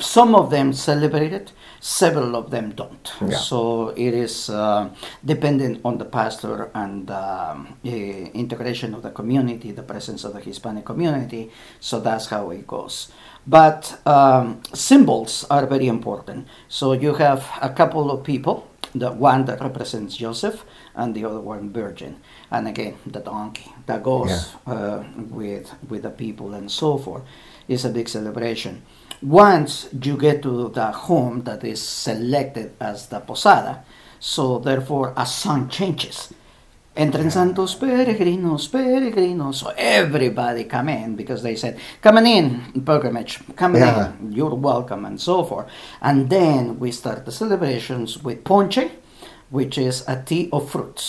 some 0.00 0.34
of 0.34 0.50
them 0.50 0.72
celebrate 0.72 1.32
it, 1.32 1.52
several 1.80 2.34
of 2.34 2.50
them 2.50 2.72
don't. 2.72 3.12
Yeah. 3.20 3.36
So 3.36 3.88
it 3.90 4.14
is 4.14 4.50
uh, 4.50 4.90
dependent 5.24 5.80
on 5.84 5.98
the 5.98 6.04
pastor 6.04 6.70
and 6.74 7.10
um, 7.10 7.78
uh, 7.84 7.88
integration 7.88 8.94
of 8.94 9.02
the 9.02 9.10
community, 9.10 9.70
the 9.70 9.82
presence 9.82 10.24
of 10.24 10.34
the 10.34 10.40
Hispanic 10.40 10.84
community. 10.84 11.50
So 11.80 12.00
that's 12.00 12.26
how 12.26 12.50
it 12.50 12.66
goes. 12.66 13.12
But 13.46 14.00
um, 14.06 14.62
symbols 14.72 15.44
are 15.50 15.66
very 15.66 15.86
important. 15.86 16.48
So 16.68 16.92
you 16.92 17.14
have 17.14 17.46
a 17.60 17.68
couple 17.68 18.10
of 18.10 18.24
people, 18.24 18.68
the 18.94 19.12
one 19.12 19.44
that 19.44 19.60
represents 19.60 20.16
Joseph 20.16 20.64
and 20.94 21.14
the 21.14 21.24
other 21.24 21.40
one 21.40 21.70
Virgin, 21.70 22.20
and 22.50 22.66
again 22.68 22.96
the 23.04 23.20
donkey 23.20 23.70
that 23.86 24.02
goes 24.02 24.54
yeah. 24.66 24.72
uh, 24.72 25.04
with 25.16 25.74
with 25.88 26.02
the 26.02 26.10
people 26.10 26.54
and 26.54 26.70
so 26.70 26.96
forth. 26.96 27.22
It's 27.68 27.84
a 27.84 27.90
big 27.90 28.08
celebration. 28.08 28.82
Once 29.22 29.88
you 30.02 30.16
get 30.16 30.42
to 30.42 30.68
the 30.70 30.92
home 30.92 31.42
that 31.44 31.64
is 31.64 31.80
selected 31.82 32.72
as 32.80 33.06
the 33.08 33.20
posada, 33.20 33.84
so 34.20 34.58
therefore 34.58 35.12
a 35.16 35.26
song 35.26 35.68
changes. 35.68 36.32
Entren 36.96 37.28
santos 37.30 37.74
peregrinos, 37.74 38.68
peregrinos. 38.68 39.54
So 39.56 39.72
everybody 39.76 40.64
come 40.64 40.88
in 40.90 41.16
because 41.16 41.42
they 41.42 41.56
said, 41.56 41.76
coming 42.00 42.26
in, 42.26 42.82
pilgrimage, 42.84 43.40
coming 43.56 43.82
Yeah. 43.82 44.12
in, 44.20 44.30
you're 44.32 44.54
welcome, 44.54 45.04
and 45.04 45.20
so 45.20 45.42
forth. 45.42 45.66
And 46.00 46.30
then 46.30 46.78
we 46.78 46.92
start 46.92 47.24
the 47.24 47.32
celebrations 47.32 48.22
with 48.22 48.44
ponche, 48.44 48.90
which 49.54 49.78
is 49.78 49.96
a 50.08 50.16
tea 50.28 50.48
of 50.52 50.68
fruits, 50.68 51.04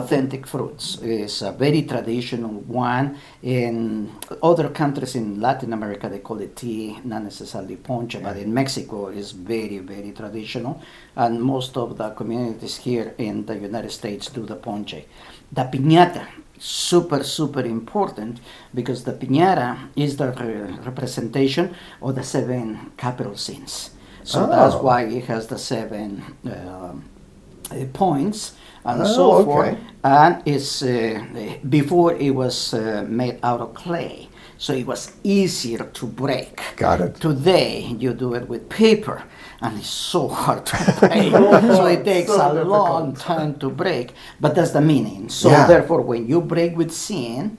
authentic 0.00 0.44
fruits. 0.44 0.98
It's 1.02 1.40
a 1.42 1.52
very 1.52 1.82
traditional 1.82 2.50
one. 2.90 3.06
In 3.44 4.10
other 4.42 4.68
countries 4.70 5.14
in 5.14 5.40
Latin 5.40 5.72
America, 5.72 6.08
they 6.08 6.18
call 6.18 6.40
it 6.40 6.56
tea, 6.56 6.98
not 7.04 7.22
necessarily 7.22 7.76
ponche, 7.76 8.16
but 8.20 8.36
in 8.36 8.52
Mexico, 8.52 8.96
it's 9.18 9.30
very, 9.30 9.78
very 9.78 10.10
traditional. 10.10 10.82
And 11.14 11.40
most 11.40 11.76
of 11.76 11.96
the 11.96 12.10
communities 12.10 12.76
here 12.78 13.14
in 13.18 13.46
the 13.46 13.56
United 13.56 13.92
States 13.92 14.24
do 14.30 14.42
the 14.44 14.56
ponche. 14.56 15.04
The 15.52 15.62
piñata, 15.72 16.26
super, 16.58 17.22
super 17.22 17.64
important 17.64 18.40
because 18.74 19.04
the 19.04 19.12
piñata 19.12 19.76
is 19.94 20.16
the 20.16 20.32
re- 20.32 20.76
representation 20.84 21.72
of 22.02 22.16
the 22.16 22.24
seven 22.24 22.66
capital 22.96 23.36
sins. 23.36 23.90
So 24.24 24.46
that's 24.46 24.74
Oh. 24.74 24.82
why 24.82 25.02
it 25.18 25.24
has 25.26 25.46
the 25.46 25.58
seven 25.58 26.22
um, 26.44 26.50
uh, 26.52 26.92
points 27.92 28.52
and 28.84 29.02
Oh, 29.02 29.04
so 29.04 29.32
okay. 29.32 29.44
forth. 29.44 29.78
And 30.02 30.42
it's 30.46 30.82
uh, 30.82 31.22
before 31.68 32.14
it 32.14 32.34
was 32.34 32.72
uh, 32.74 33.04
made 33.08 33.38
out 33.42 33.60
of 33.60 33.74
clay, 33.74 34.28
so 34.56 34.72
it 34.72 34.86
was 34.86 35.12
easier 35.22 35.84
to 35.84 36.06
break. 36.06 36.60
Got 36.76 37.00
it. 37.00 37.14
Today 37.20 37.94
you 37.98 38.14
do 38.14 38.34
it 38.34 38.48
with 38.48 38.68
paper, 38.68 39.22
and 39.60 39.78
it's 39.78 39.88
so 39.88 40.28
hard 40.28 40.64
to 40.66 40.76
break. 41.00 41.30
so 41.32 41.86
it 41.86 42.04
takes 42.04 42.28
So 42.30 42.40
a 42.52 42.64
long 42.64 43.14
time 43.14 43.54
to 43.58 43.68
break. 43.70 44.14
But 44.40 44.54
that's 44.54 44.70
the 44.72 44.80
meaning. 44.80 45.28
So 45.28 45.50
Yeah. 45.50 45.66
therefore, 45.66 46.00
when 46.00 46.26
you 46.26 46.40
break 46.40 46.76
with 46.76 46.90
sin, 46.92 47.58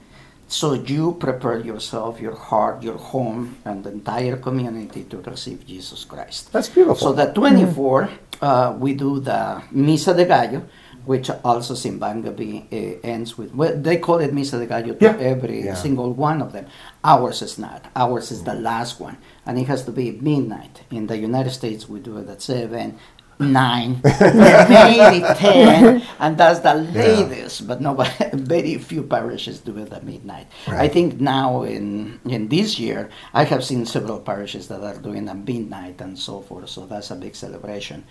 so 0.52 0.74
you 0.74 1.16
prepare 1.18 1.58
yourself, 1.60 2.20
your 2.20 2.36
heart, 2.36 2.82
your 2.82 2.98
home, 2.98 3.56
and 3.64 3.82
the 3.84 3.90
entire 3.90 4.36
community 4.36 5.04
to 5.04 5.16
receive 5.18 5.66
Jesus 5.66 6.04
Christ. 6.04 6.52
That's 6.52 6.68
beautiful. 6.68 6.96
So 6.96 7.12
the 7.12 7.32
24, 7.32 8.08
uh, 8.42 8.76
we 8.78 8.92
do 8.94 9.18
the 9.20 9.62
Misa 9.72 10.14
de 10.14 10.26
Gallo, 10.26 10.62
which 11.06 11.30
also 11.42 11.74
Simbang 11.74 12.22
Gabi 12.22 12.66
uh, 12.70 13.00
ends 13.02 13.36
with. 13.38 13.54
Well, 13.54 13.76
they 13.80 13.96
call 13.96 14.18
it 14.20 14.32
Misa 14.32 14.58
de 14.60 14.66
Gallo 14.66 14.94
to 14.94 15.04
Yeah. 15.04 15.16
every 15.18 15.64
Yeah. 15.64 15.74
single 15.74 16.12
one 16.12 16.42
of 16.42 16.52
them. 16.52 16.66
Ours 17.02 17.40
is 17.42 17.58
not. 17.58 17.86
Ours 17.96 18.30
is 18.30 18.44
the 18.44 18.54
last 18.54 19.00
one, 19.00 19.16
and 19.46 19.58
it 19.58 19.66
has 19.68 19.82
to 19.84 19.90
be 19.92 20.12
midnight. 20.20 20.82
In 20.90 21.06
the 21.06 21.16
United 21.16 21.50
States, 21.50 21.88
we 21.88 21.98
do 21.98 22.18
it 22.18 22.28
at 22.28 22.42
seven. 22.42 22.98
Nine, 23.38 24.00
maybe 24.04 25.24
ten, 25.34 26.02
and 26.20 26.38
that's 26.38 26.60
the 26.60 26.74
latest. 26.74 27.66
But 27.66 27.80
nobody, 27.80 28.10
very 28.34 28.78
few 28.78 29.02
parishes 29.02 29.58
do 29.58 29.76
it 29.78 29.92
at 29.92 30.04
midnight. 30.04 30.46
I 30.68 30.86
think 30.86 31.20
now 31.20 31.62
in 31.62 32.20
in 32.24 32.48
this 32.48 32.78
year, 32.78 33.10
I 33.34 33.44
have 33.44 33.64
seen 33.64 33.84
several 33.86 34.20
parishes 34.20 34.68
that 34.68 34.82
are 34.84 34.96
doing 34.98 35.28
at 35.28 35.36
midnight 35.36 36.00
and 36.00 36.16
so 36.18 36.40
forth. 36.40 36.68
So 36.68 36.86
that's 36.86 37.10
a 37.10 37.16
big 37.16 37.34
celebration. 37.34 38.04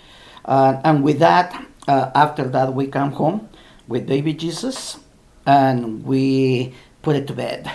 Uh, 0.44 0.82
and 0.84 1.04
with 1.04 1.20
that, 1.20 1.54
uh, 1.88 2.12
after 2.14 2.44
that, 2.50 2.74
we 2.74 2.88
come 2.88 3.12
home 3.14 3.48
with 3.88 4.08
baby 4.08 4.34
Jesus, 4.34 5.00
and 5.46 6.04
we 6.04 6.74
put 7.04 7.16
it 7.16 7.28
to 7.28 7.34
bed, 7.34 7.72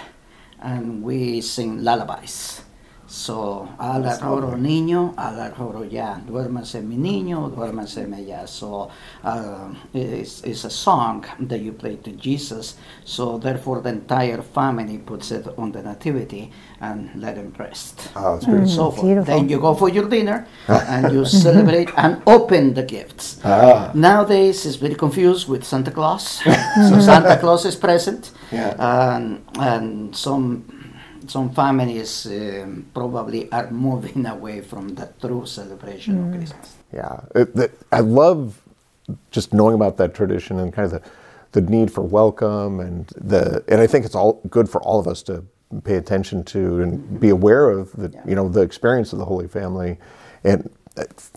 and 0.61 1.03
we 1.03 1.41
sing 1.41 1.83
lullabies. 1.83 2.63
So, 3.09 3.69
alarroro 3.79 4.57
niño, 4.57 5.15
alarroro 5.17 5.85
ya, 5.85 6.21
duérmase 6.27 6.83
mi 6.83 6.97
niño, 6.97 7.49
duérmase 7.55 8.05
ya. 8.27 8.47
So, 8.47 8.91
uh, 9.23 9.69
it's, 9.95 10.43
it's 10.43 10.65
a 10.65 10.71
song 10.71 11.25
that 11.41 11.61
you 11.61 11.73
play 11.73 11.97
to 11.97 12.11
Jesus. 12.13 12.77
So, 13.05 13.39
therefore, 13.39 13.81
the 13.81 13.91
entire 13.91 14.43
family 14.43 14.99
puts 14.99 15.31
it 15.31 15.47
on 15.57 15.71
the 15.71 15.83
nativity 15.83 16.51
and 16.81 17.11
let 17.15 17.37
him 17.37 17.55
rest. 17.57 18.11
Oh, 18.17 18.37
it's 18.37 18.45
beautiful. 18.45 18.69
so 18.69 18.91
forth. 18.91 19.03
beautiful. 19.07 19.35
Then 19.35 19.49
you 19.49 19.61
go 19.61 19.75
for 19.75 19.89
your 19.89 20.09
dinner 20.09 20.47
and 20.69 21.13
you 21.13 21.25
celebrate 21.25 21.91
and 21.97 22.21
open 22.27 22.75
the 22.75 22.83
gifts. 22.83 23.41
Ah. 23.45 23.93
Nowadays, 23.95 24.67
it's 24.67 24.77
very 24.77 24.97
confused 24.97 25.49
with 25.49 25.65
Santa 25.65 25.93
Claus. 25.93 26.43
so 26.43 27.01
Santa 27.01 27.39
Claus 27.39 27.65
is 27.65 27.77
present, 27.77 28.33
Yeah. 28.51 28.75
and 28.79 29.45
and 29.59 30.15
some 30.17 30.65
some 31.29 31.51
families 31.51 32.27
um, 32.27 32.87
probably 32.95 33.51
are 33.53 33.71
moving 33.71 34.27
away 34.27 34.61
from 34.61 34.95
the 34.95 35.13
true 35.21 35.47
celebration 35.47 36.25
of 36.25 36.39
Christmas. 36.39 36.77
Yeah, 36.93 37.21
it, 37.35 37.55
that, 37.55 37.73
I 37.93 38.01
love 38.01 38.61
just 39.31 39.53
knowing 39.53 39.75
about 39.75 39.97
that 39.99 40.15
tradition 40.15 40.59
and 40.59 40.73
kind 40.73 40.93
of 40.93 41.03
the, 41.03 41.61
the 41.61 41.71
need 41.71 41.93
for 41.93 42.03
welcome 42.03 42.81
and 42.81 43.07
the 43.17 43.63
and 43.69 43.81
I 43.81 43.87
think 43.87 44.05
it's 44.05 44.15
all 44.15 44.41
good 44.51 44.69
for 44.69 44.83
all 44.83 44.99
of 44.99 45.07
us 45.07 45.23
to 45.25 45.45
pay 45.85 45.97
attention 45.97 46.45
to 46.45 46.81
and 46.81 47.21
be 47.21 47.29
aware 47.31 47.71
of 47.71 47.93
the 47.93 48.13
you 48.27 48.35
know 48.35 48.49
the 48.49 48.61
experience 48.61 49.13
of 49.13 49.19
the 49.19 49.25
Holy 49.25 49.49
Family, 49.49 49.99
and 50.45 50.71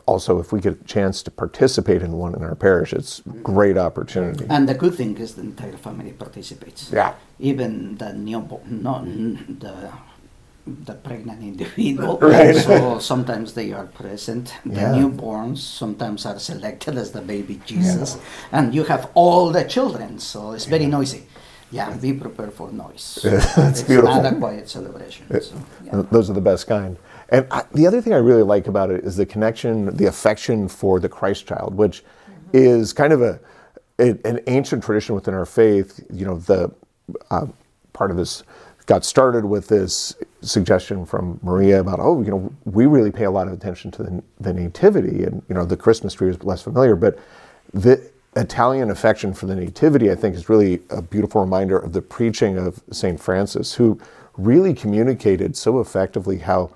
also 0.05 0.39
if 0.39 0.51
we 0.51 0.59
get 0.61 0.73
a 0.81 0.83
chance 0.85 1.21
to 1.23 1.31
participate 1.31 2.01
in 2.01 2.11
one 2.13 2.33
in 2.35 2.43
our 2.43 2.55
parish, 2.55 2.93
it's 2.93 3.19
a 3.25 3.29
great 3.43 3.77
opportunity. 3.77 4.45
And 4.49 4.67
the 4.69 4.73
good 4.73 4.95
thing 4.95 5.17
is 5.17 5.35
the 5.35 5.41
entire 5.41 5.77
family 5.77 6.11
participates. 6.13 6.91
Yeah. 6.91 7.13
Even 7.39 7.97
the 7.97 8.13
newborn, 8.13 8.83
not 8.83 9.03
the 9.05 9.91
the 10.85 10.93
pregnant 10.93 11.41
individual. 11.41 12.17
Right. 12.21 12.55
So 12.55 12.99
sometimes 12.99 13.53
they 13.53 13.73
are 13.73 13.85
present. 13.87 14.53
The 14.65 14.81
Yeah. 14.81 14.93
newborns 14.97 15.57
sometimes 15.57 16.25
are 16.25 16.37
selected 16.39 16.95
as 16.97 17.11
the 17.11 17.21
baby 17.21 17.59
Jesus, 17.65 18.17
and 18.51 18.75
you 18.75 18.83
have 18.83 19.09
all 19.15 19.51
the 19.51 19.63
children. 19.63 20.19
So 20.19 20.51
it's 20.51 20.65
very 20.65 20.85
noisy. 20.85 21.23
Yeah, 21.71 21.89
be 21.97 22.13
prepared 22.13 22.53
for 22.53 22.71
noise. 22.71 23.19
That's 23.23 23.57
it's 23.57 23.83
beautiful. 23.83 24.15
not 24.15 24.25
a 24.33 24.35
quiet 24.35 24.69
celebration. 24.69 25.25
So, 25.41 25.55
yeah. 25.85 25.97
Uh, 25.97 26.01
those 26.11 26.29
are 26.29 26.33
the 26.33 26.41
best 26.41 26.65
kind. 26.67 26.97
And 27.31 27.47
I, 27.51 27.63
the 27.73 27.85
other 27.87 28.01
thing 28.01 28.13
I 28.13 28.17
really 28.17 28.43
like 28.43 28.67
about 28.67 28.89
it 28.89 29.03
is 29.03 29.15
the 29.15 29.25
connection, 29.25 29.95
the 29.95 30.05
affection 30.05 30.67
for 30.67 30.99
the 30.99 31.09
Christ 31.09 31.45
child, 31.47 31.75
which 31.75 32.03
is 32.53 32.93
kind 32.93 33.13
of 33.13 33.21
a, 33.21 33.39
a- 33.99 34.17
an 34.25 34.39
ancient 34.47 34.83
tradition 34.83 35.15
within 35.15 35.33
our 35.33 35.45
faith. 35.45 35.99
You 36.11 36.25
know, 36.25 36.37
the 36.39 36.71
uh, 37.29 37.47
part 37.93 38.11
of 38.11 38.17
this 38.17 38.43
got 38.87 39.05
started 39.05 39.45
with 39.45 39.67
this 39.67 40.15
suggestion 40.41 41.05
from 41.05 41.39
Maria 41.43 41.79
about, 41.79 41.99
oh, 41.99 42.21
you 42.23 42.31
know, 42.31 42.51
we 42.65 42.87
really 42.87 43.11
pay 43.11 43.25
a 43.25 43.31
lot 43.31 43.47
of 43.47 43.53
attention 43.53 43.91
to 43.91 44.03
the, 44.03 44.23
the 44.39 44.53
nativity, 44.53 45.23
and 45.23 45.43
you 45.47 45.53
know, 45.53 45.63
the 45.63 45.77
Christmas 45.77 46.15
tree 46.15 46.29
is 46.29 46.43
less 46.43 46.63
familiar, 46.63 46.95
but 46.95 47.19
the 47.73 48.01
Italian 48.35 48.89
affection 48.89 49.33
for 49.33 49.45
the 49.45 49.55
Nativity, 49.55 50.11
I 50.11 50.15
think, 50.15 50.35
is 50.35 50.49
really 50.49 50.81
a 50.89 51.01
beautiful 51.01 51.41
reminder 51.41 51.77
of 51.77 51.93
the 51.93 52.01
preaching 52.01 52.57
of 52.57 52.81
St. 52.91 53.19
Francis, 53.19 53.73
who 53.73 53.99
really 54.37 54.73
communicated 54.73 55.55
so 55.57 55.79
effectively 55.79 56.37
how 56.37 56.71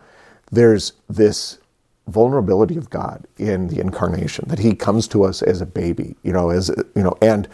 there's 0.52 0.94
this 1.10 1.60
vulnerability 2.08 2.78
of 2.78 2.90
God 2.90 3.26
in 3.38 3.68
the 3.68 3.80
incarnation, 3.80 4.46
that 4.50 4.60
he 4.60 4.76
comes 4.76 5.08
to 5.08 5.24
us 5.24 5.42
as 5.42 5.62
a 5.62 5.66
baby, 5.66 6.16
you 6.24 6.34
know, 6.34 6.50
as, 6.50 6.70
you 6.96 7.04
know, 7.04 7.18
and 7.22 7.48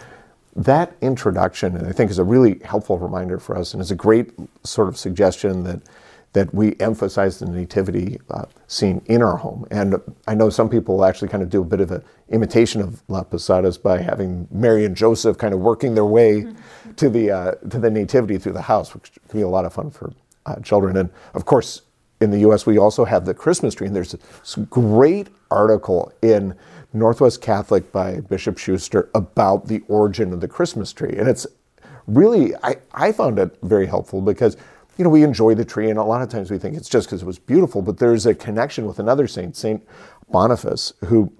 that 0.55 0.95
introduction, 1.01 1.85
I 1.85 1.91
think, 1.91 2.09
is 2.09 2.17
a 2.17 2.23
really 2.23 2.59
helpful 2.65 2.97
reminder 2.97 3.39
for 3.39 3.55
us, 3.57 3.73
and 3.73 3.81
is 3.81 3.91
a 3.91 3.95
great 3.95 4.31
sort 4.63 4.87
of 4.87 4.97
suggestion 4.97 5.63
that 5.63 5.81
that 6.33 6.53
we 6.53 6.75
emphasize 6.79 7.39
the 7.39 7.45
nativity 7.47 8.19
uh, 8.29 8.45
scene 8.67 9.01
in 9.07 9.23
our 9.23 9.35
home. 9.35 9.65
And 9.71 9.99
I 10.27 10.35
know 10.35 10.51
some 10.51 10.69
people 10.69 11.03
actually 11.03 11.27
kind 11.27 11.41
of 11.41 11.49
do 11.49 11.61
a 11.61 11.65
bit 11.65 11.81
of 11.81 11.89
an 11.89 12.03
imitation 12.29 12.81
of 12.81 13.01
La 13.07 13.23
Posadas 13.23 13.79
by 13.79 13.99
having 13.99 14.47
Mary 14.51 14.85
and 14.85 14.95
Joseph 14.95 15.39
kind 15.39 15.55
of 15.55 15.59
working 15.59 15.95
their 15.95 16.05
way 16.05 16.45
to 16.97 17.09
the 17.09 17.31
uh, 17.31 17.51
to 17.69 17.79
the 17.79 17.89
nativity 17.89 18.37
through 18.37 18.53
the 18.53 18.61
house, 18.61 18.93
which 18.93 19.11
can 19.27 19.39
be 19.39 19.43
a 19.43 19.47
lot 19.47 19.65
of 19.65 19.73
fun 19.73 19.89
for 19.89 20.13
uh, 20.45 20.59
children. 20.59 20.97
And 20.97 21.09
of 21.33 21.45
course, 21.45 21.81
in 22.21 22.31
the 22.31 22.39
U.S., 22.39 22.65
we 22.65 22.77
also 22.77 23.05
have 23.05 23.25
the 23.25 23.33
Christmas 23.33 23.75
tree, 23.75 23.87
and 23.87 23.95
there's 23.95 24.13
a 24.13 24.59
great 24.61 25.29
article 25.49 26.11
in 26.21 26.55
Northwest 26.93 27.41
Catholic 27.41 27.91
by 27.91 28.19
Bishop 28.21 28.57
Schuster 28.57 29.09
about 29.13 29.67
the 29.67 29.81
origin 29.87 30.33
of 30.33 30.41
the 30.41 30.47
Christmas 30.47 30.91
tree, 30.91 31.15
and 31.17 31.27
it's 31.27 31.47
really 32.09 32.55
I, 32.63 32.77
I 32.93 33.11
found 33.11 33.39
it 33.39 33.55
very 33.61 33.85
helpful 33.85 34.21
because 34.21 34.57
you 34.97 35.03
know 35.03 35.09
we 35.09 35.23
enjoy 35.23 35.55
the 35.55 35.65
tree 35.65 35.89
and 35.89 35.99
a 35.99 36.03
lot 36.03 36.21
of 36.21 36.29
times 36.29 36.51
we 36.51 36.57
think 36.57 36.75
it's 36.75 36.89
just 36.89 37.07
because 37.07 37.21
it 37.21 37.25
was 37.25 37.39
beautiful 37.39 37.81
but 37.81 37.99
there's 37.99 38.25
a 38.25 38.33
connection 38.33 38.85
with 38.85 38.99
another 38.99 39.27
saint 39.27 39.55
saint 39.55 39.85
boniface 40.31 40.91
who 41.05 41.31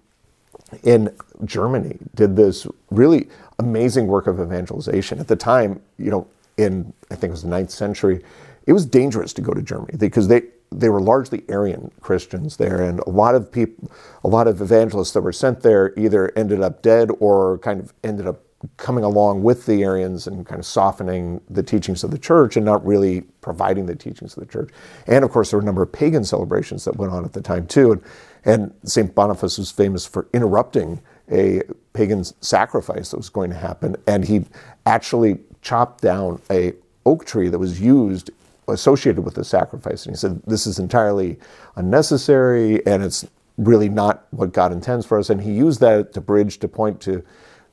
in 0.83 1.13
germany 1.45 1.97
did 2.15 2.35
this 2.35 2.67
really 2.91 3.27
amazing 3.57 4.07
work 4.07 4.27
of 4.27 4.39
evangelization 4.39 5.19
at 5.19 5.27
the 5.27 5.35
time 5.35 5.81
you 5.97 6.11
know 6.11 6.27
in 6.57 6.93
i 7.09 7.15
think 7.15 7.29
it 7.29 7.31
was 7.31 7.43
the 7.43 7.49
ninth 7.49 7.71
century 7.71 8.23
it 8.67 8.73
was 8.73 8.85
dangerous 8.85 9.33
to 9.33 9.41
go 9.41 9.53
to 9.53 9.61
germany 9.61 9.97
because 9.97 10.27
they 10.27 10.43
they 10.71 10.89
were 10.89 11.01
largely 11.01 11.43
Arian 11.49 11.91
Christians 12.01 12.57
there, 12.57 12.81
and 12.81 12.99
a 13.01 13.09
lot 13.09 13.35
of 13.35 13.51
people, 13.51 13.91
a 14.23 14.27
lot 14.27 14.47
of 14.47 14.61
evangelists 14.61 15.11
that 15.13 15.21
were 15.21 15.31
sent 15.31 15.61
there 15.61 15.93
either 15.97 16.31
ended 16.35 16.61
up 16.61 16.81
dead 16.81 17.09
or 17.19 17.57
kind 17.59 17.79
of 17.79 17.93
ended 18.03 18.27
up 18.27 18.43
coming 18.77 19.03
along 19.03 19.41
with 19.41 19.65
the 19.65 19.83
Arians 19.83 20.27
and 20.27 20.45
kind 20.45 20.59
of 20.59 20.65
softening 20.65 21.41
the 21.49 21.63
teachings 21.63 22.03
of 22.03 22.11
the 22.11 22.17
church 22.17 22.57
and 22.57 22.65
not 22.65 22.85
really 22.85 23.21
providing 23.41 23.85
the 23.85 23.95
teachings 23.95 24.35
of 24.35 24.41
the 24.41 24.51
church. 24.51 24.69
And 25.07 25.23
of 25.23 25.31
course, 25.31 25.51
there 25.51 25.57
were 25.57 25.63
a 25.63 25.65
number 25.65 25.81
of 25.81 25.91
pagan 25.91 26.25
celebrations 26.25 26.83
that 26.85 26.97
went 26.97 27.13
on 27.13 27.23
at 27.23 27.33
the 27.33 27.41
time 27.41 27.67
too. 27.67 27.93
And, 27.93 28.03
and 28.45 28.73
St. 28.83 29.15
Boniface 29.15 29.57
was 29.57 29.71
famous 29.71 30.05
for 30.05 30.27
interrupting 30.33 31.01
a 31.31 31.61
pagan 31.93 32.23
sacrifice 32.23 33.11
that 33.11 33.17
was 33.17 33.29
going 33.29 33.49
to 33.49 33.55
happen, 33.55 33.95
and 34.07 34.25
he 34.25 34.45
actually 34.85 35.39
chopped 35.61 36.01
down 36.01 36.41
a 36.49 36.73
oak 37.05 37.25
tree 37.25 37.49
that 37.49 37.59
was 37.59 37.79
used 37.79 38.31
associated 38.71 39.21
with 39.21 39.35
the 39.35 39.43
sacrifice. 39.43 40.05
And 40.05 40.15
he 40.15 40.17
said, 40.17 40.41
This 40.45 40.65
is 40.67 40.79
entirely 40.79 41.37
unnecessary 41.75 42.85
and 42.85 43.03
it's 43.03 43.27
really 43.57 43.89
not 43.89 44.25
what 44.31 44.53
God 44.53 44.71
intends 44.71 45.05
for 45.05 45.19
us. 45.19 45.29
And 45.29 45.41
he 45.41 45.51
used 45.51 45.81
that 45.81 46.13
to 46.13 46.21
bridge 46.21 46.59
to 46.59 46.67
point 46.67 47.01
to 47.01 47.23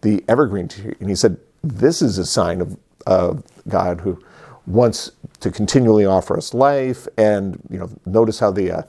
the 0.02 0.24
evergreen 0.28 0.68
tree. 0.68 0.94
And 1.00 1.08
he 1.08 1.14
said, 1.14 1.38
This 1.62 2.02
is 2.02 2.18
a 2.18 2.26
sign 2.26 2.60
of, 2.60 2.76
of 3.06 3.44
God 3.68 4.00
who 4.00 4.22
wants 4.66 5.12
to 5.40 5.50
continually 5.50 6.04
offer 6.04 6.36
us 6.36 6.52
life. 6.52 7.06
And, 7.16 7.60
you 7.70 7.78
know, 7.78 7.90
notice 8.04 8.40
how 8.40 8.50
the, 8.50 8.78
uh, 8.78 8.82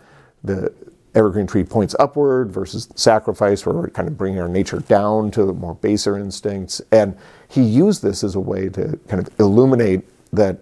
the 0.43 0.73
evergreen 1.13 1.47
tree 1.47 1.63
points 1.63 1.95
upward 1.99 2.51
versus 2.51 2.89
sacrifice, 2.95 3.65
where 3.65 3.75
we're 3.75 3.89
kind 3.89 4.07
of 4.07 4.17
bringing 4.17 4.39
our 4.39 4.47
nature 4.47 4.79
down 4.79 5.31
to 5.31 5.53
more 5.53 5.75
baser 5.75 6.17
instincts. 6.17 6.81
And 6.91 7.17
he 7.47 7.61
used 7.61 8.01
this 8.01 8.23
as 8.23 8.35
a 8.35 8.39
way 8.39 8.69
to 8.69 8.99
kind 9.07 9.25
of 9.25 9.39
illuminate 9.39 10.01
that, 10.33 10.57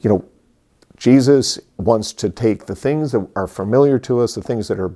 you 0.00 0.10
know, 0.10 0.24
Jesus 1.02 1.58
wants 1.78 2.12
to 2.12 2.30
take 2.30 2.66
the 2.66 2.76
things 2.76 3.10
that 3.10 3.28
are 3.34 3.48
familiar 3.48 3.98
to 3.98 4.20
us, 4.20 4.36
the 4.36 4.40
things 4.40 4.68
that 4.68 4.78
are 4.78 4.94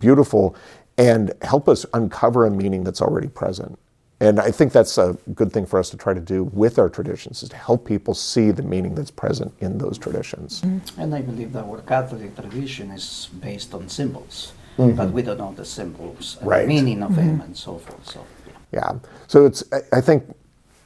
beautiful, 0.00 0.56
and 0.98 1.32
help 1.42 1.68
us 1.68 1.86
uncover 1.94 2.44
a 2.44 2.50
meaning 2.50 2.82
that's 2.82 3.00
already 3.00 3.28
present. 3.28 3.78
And 4.18 4.40
I 4.40 4.50
think 4.50 4.72
that's 4.72 4.98
a 4.98 5.16
good 5.32 5.52
thing 5.52 5.64
for 5.64 5.78
us 5.78 5.90
to 5.90 5.96
try 5.96 6.12
to 6.12 6.18
do 6.18 6.42
with 6.42 6.76
our 6.80 6.88
traditions 6.88 7.44
is 7.44 7.50
to 7.50 7.56
help 7.56 7.86
people 7.86 8.14
see 8.14 8.50
the 8.50 8.64
meaning 8.64 8.96
that's 8.96 9.12
present 9.12 9.54
in 9.60 9.78
those 9.78 9.96
traditions. 9.96 10.62
Mm-hmm. 10.62 11.00
And 11.00 11.14
I 11.14 11.22
believe 11.22 11.52
that 11.52 11.62
our 11.62 11.82
Catholic 11.82 12.34
tradition 12.34 12.90
is 12.90 13.28
based 13.40 13.74
on 13.74 13.88
symbols, 13.88 14.54
mm-hmm. 14.76 14.96
but 14.96 15.12
we 15.12 15.22
don't 15.22 15.38
know 15.38 15.54
the 15.54 15.64
symbols 15.64 16.36
and 16.40 16.50
right. 16.50 16.62
the 16.62 16.66
meaning 16.66 17.00
of 17.00 17.12
mm-hmm. 17.12 17.28
them 17.28 17.40
and 17.42 17.56
so 17.56 17.78
forth. 17.78 18.10
So 18.10 18.26
yeah. 18.72 18.80
yeah. 18.80 18.98
So 19.28 19.46
it's 19.46 19.62
I 19.92 20.00
think 20.00 20.24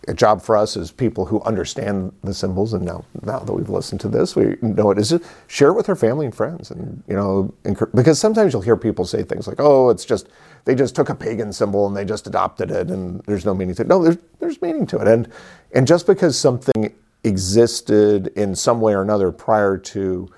a 0.08 0.14
job 0.14 0.42
for 0.42 0.56
us 0.56 0.76
as 0.76 0.90
people 0.90 1.26
who 1.26 1.40
understand 1.42 2.12
the 2.24 2.32
symbols 2.34 2.72
and 2.72 2.84
now 2.84 3.04
now 3.22 3.38
that 3.38 3.52
we've 3.52 3.68
listened 3.68 4.00
to 4.00 4.08
this 4.08 4.34
we 4.34 4.56
know 4.62 4.90
it. 4.90 4.98
Is 4.98 5.18
share 5.46 5.68
it 5.68 5.74
with 5.74 5.88
our 5.88 5.96
family 5.96 6.26
and 6.26 6.34
friends 6.34 6.70
and 6.70 7.02
you 7.06 7.14
know 7.14 7.54
because 7.94 8.18
sometimes 8.18 8.52
you'll 8.52 8.62
hear 8.62 8.76
people 8.76 9.04
say 9.04 9.22
things 9.22 9.46
like 9.46 9.60
oh 9.60 9.90
it's 9.90 10.04
just 10.04 10.28
they 10.64 10.74
just 10.74 10.94
took 10.94 11.08
a 11.08 11.14
pagan 11.14 11.52
symbol 11.52 11.86
and 11.86 11.96
they 11.96 12.04
just 12.04 12.26
adopted 12.26 12.70
it 12.70 12.90
and 12.90 13.22
there's 13.22 13.44
no 13.44 13.54
meaning 13.54 13.74
to 13.74 13.82
it. 13.82 13.88
No 13.88 14.02
there's 14.02 14.18
there's 14.40 14.60
meaning 14.62 14.86
to 14.86 14.98
it. 14.98 15.08
And 15.08 15.28
and 15.74 15.86
just 15.86 16.06
because 16.06 16.38
something 16.38 16.94
existed 17.24 18.28
in 18.28 18.54
some 18.54 18.80
way 18.80 18.94
or 18.94 19.02
another 19.02 19.30
prior 19.32 19.76
to 19.76 20.28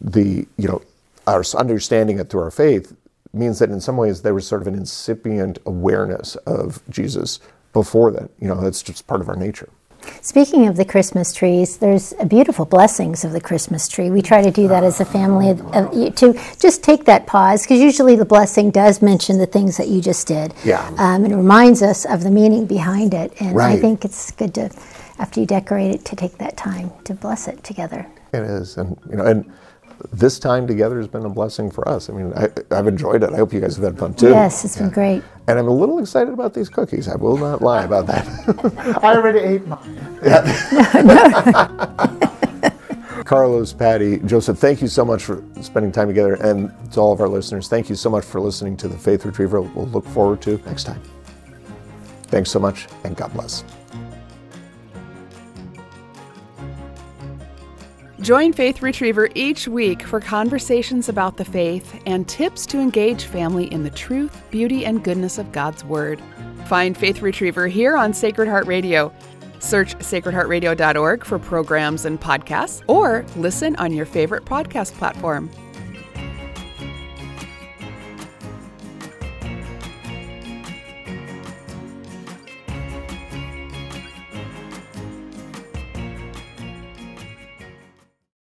the 0.00 0.46
you 0.56 0.68
know 0.68 0.82
our 1.26 1.44
understanding 1.56 2.18
it 2.18 2.30
through 2.30 2.42
our 2.42 2.50
faith 2.50 2.94
means 3.32 3.58
that 3.58 3.70
in 3.70 3.80
some 3.80 3.96
ways 3.96 4.22
there 4.22 4.34
was 4.34 4.46
sort 4.46 4.60
of 4.60 4.68
an 4.68 4.74
incipient 4.74 5.58
awareness 5.64 6.36
of 6.36 6.82
Jesus 6.90 7.40
before 7.72 8.10
that. 8.12 8.30
You 8.40 8.48
know, 8.48 8.60
that's 8.60 8.82
just 8.82 9.06
part 9.06 9.20
of 9.20 9.28
our 9.28 9.36
nature. 9.36 9.68
Speaking 10.20 10.66
of 10.66 10.76
the 10.76 10.84
Christmas 10.84 11.32
trees, 11.32 11.76
there's 11.78 12.12
beautiful 12.26 12.64
blessings 12.64 13.24
of 13.24 13.32
the 13.32 13.40
Christmas 13.40 13.88
tree. 13.88 14.10
We 14.10 14.22
try 14.22 14.42
to 14.42 14.50
do 14.50 14.68
that 14.68 14.84
as 14.84 15.00
a 15.00 15.04
family 15.04 15.50
of, 15.50 15.60
of, 15.74 15.92
to 16.16 16.32
just 16.58 16.82
take 16.82 17.04
that 17.04 17.26
pause 17.26 17.62
because 17.62 17.80
usually 17.80 18.16
the 18.16 18.24
blessing 18.24 18.70
does 18.70 19.00
mention 19.00 19.38
the 19.38 19.46
things 19.46 19.76
that 19.76 19.88
you 19.88 20.00
just 20.00 20.26
did. 20.26 20.54
Yeah. 20.64 20.86
Um, 20.98 21.24
and 21.24 21.32
it 21.32 21.36
reminds 21.36 21.82
us 21.82 22.04
of 22.04 22.22
the 22.22 22.30
meaning 22.30 22.66
behind 22.66 23.14
it. 23.14 23.32
And 23.40 23.54
right. 23.54 23.78
I 23.78 23.80
think 23.80 24.04
it's 24.04 24.32
good 24.32 24.54
to, 24.54 24.70
after 25.18 25.40
you 25.40 25.46
decorate 25.46 25.94
it, 25.94 26.04
to 26.06 26.16
take 26.16 26.38
that 26.38 26.56
time 26.56 26.90
to 27.04 27.14
bless 27.14 27.48
it 27.48 27.62
together. 27.62 28.06
It 28.32 28.42
is, 28.42 28.76
and 28.78 28.98
you 29.10 29.16
know, 29.16 29.26
and 29.26 29.52
this 30.10 30.38
time 30.38 30.66
together 30.66 30.96
has 30.98 31.08
been 31.08 31.24
a 31.24 31.30
blessing 31.30 31.70
for 31.70 31.88
us. 31.88 32.10
I 32.10 32.12
mean, 32.12 32.32
I, 32.34 32.48
have 32.74 32.86
enjoyed 32.86 33.22
it. 33.22 33.32
I 33.32 33.36
hope 33.36 33.52
you 33.52 33.60
guys 33.60 33.76
have 33.76 33.84
had 33.84 33.98
fun 33.98 34.14
too. 34.14 34.30
Yes, 34.30 34.64
it's 34.64 34.76
been 34.76 34.90
great. 34.90 35.22
And 35.48 35.58
I'm 35.58 35.68
a 35.68 35.72
little 35.72 35.98
excited 35.98 36.32
about 36.32 36.54
these 36.54 36.68
cookies. 36.68 37.08
I 37.08 37.16
will 37.16 37.36
not 37.36 37.62
lie 37.62 37.84
about 37.84 38.06
that. 38.06 38.98
I 39.02 39.14
already 39.16 39.38
ate 39.40 39.66
mine. 39.66 40.18
Yeah. 40.24 42.18
Carlos, 43.24 43.72
Patty, 43.72 44.18
Joseph, 44.18 44.58
thank 44.58 44.82
you 44.82 44.88
so 44.88 45.04
much 45.04 45.24
for 45.24 45.42
spending 45.60 45.92
time 45.92 46.08
together. 46.08 46.34
And 46.34 46.70
to 46.92 47.00
all 47.00 47.12
of 47.12 47.20
our 47.20 47.28
listeners, 47.28 47.68
thank 47.68 47.88
you 47.88 47.94
so 47.94 48.10
much 48.10 48.24
for 48.24 48.40
listening 48.40 48.76
to 48.78 48.88
the 48.88 48.98
Faith 48.98 49.24
Retriever. 49.24 49.62
We'll 49.62 49.86
look 49.86 50.06
forward 50.08 50.42
to 50.42 50.60
next 50.66 50.84
time. 50.84 51.00
Thanks 52.24 52.50
so 52.50 52.58
much, 52.58 52.88
and 53.04 53.16
God 53.16 53.32
bless. 53.32 53.64
Join 58.22 58.52
Faith 58.52 58.82
Retriever 58.82 59.30
each 59.34 59.66
week 59.66 60.04
for 60.04 60.20
conversations 60.20 61.08
about 61.08 61.36
the 61.36 61.44
faith 61.44 62.00
and 62.06 62.28
tips 62.28 62.66
to 62.66 62.78
engage 62.78 63.24
family 63.24 63.64
in 63.72 63.82
the 63.82 63.90
truth, 63.90 64.40
beauty, 64.48 64.86
and 64.86 65.02
goodness 65.02 65.38
of 65.38 65.50
God's 65.50 65.84
Word. 65.84 66.22
Find 66.66 66.96
Faith 66.96 67.20
Retriever 67.20 67.66
here 67.66 67.96
on 67.96 68.14
Sacred 68.14 68.46
Heart 68.46 68.68
Radio. 68.68 69.12
Search 69.58 69.96
sacredheartradio.org 69.98 71.24
for 71.24 71.40
programs 71.40 72.04
and 72.04 72.20
podcasts, 72.20 72.84
or 72.86 73.26
listen 73.34 73.74
on 73.76 73.92
your 73.92 74.06
favorite 74.06 74.44
podcast 74.44 74.92
platform. 74.92 75.50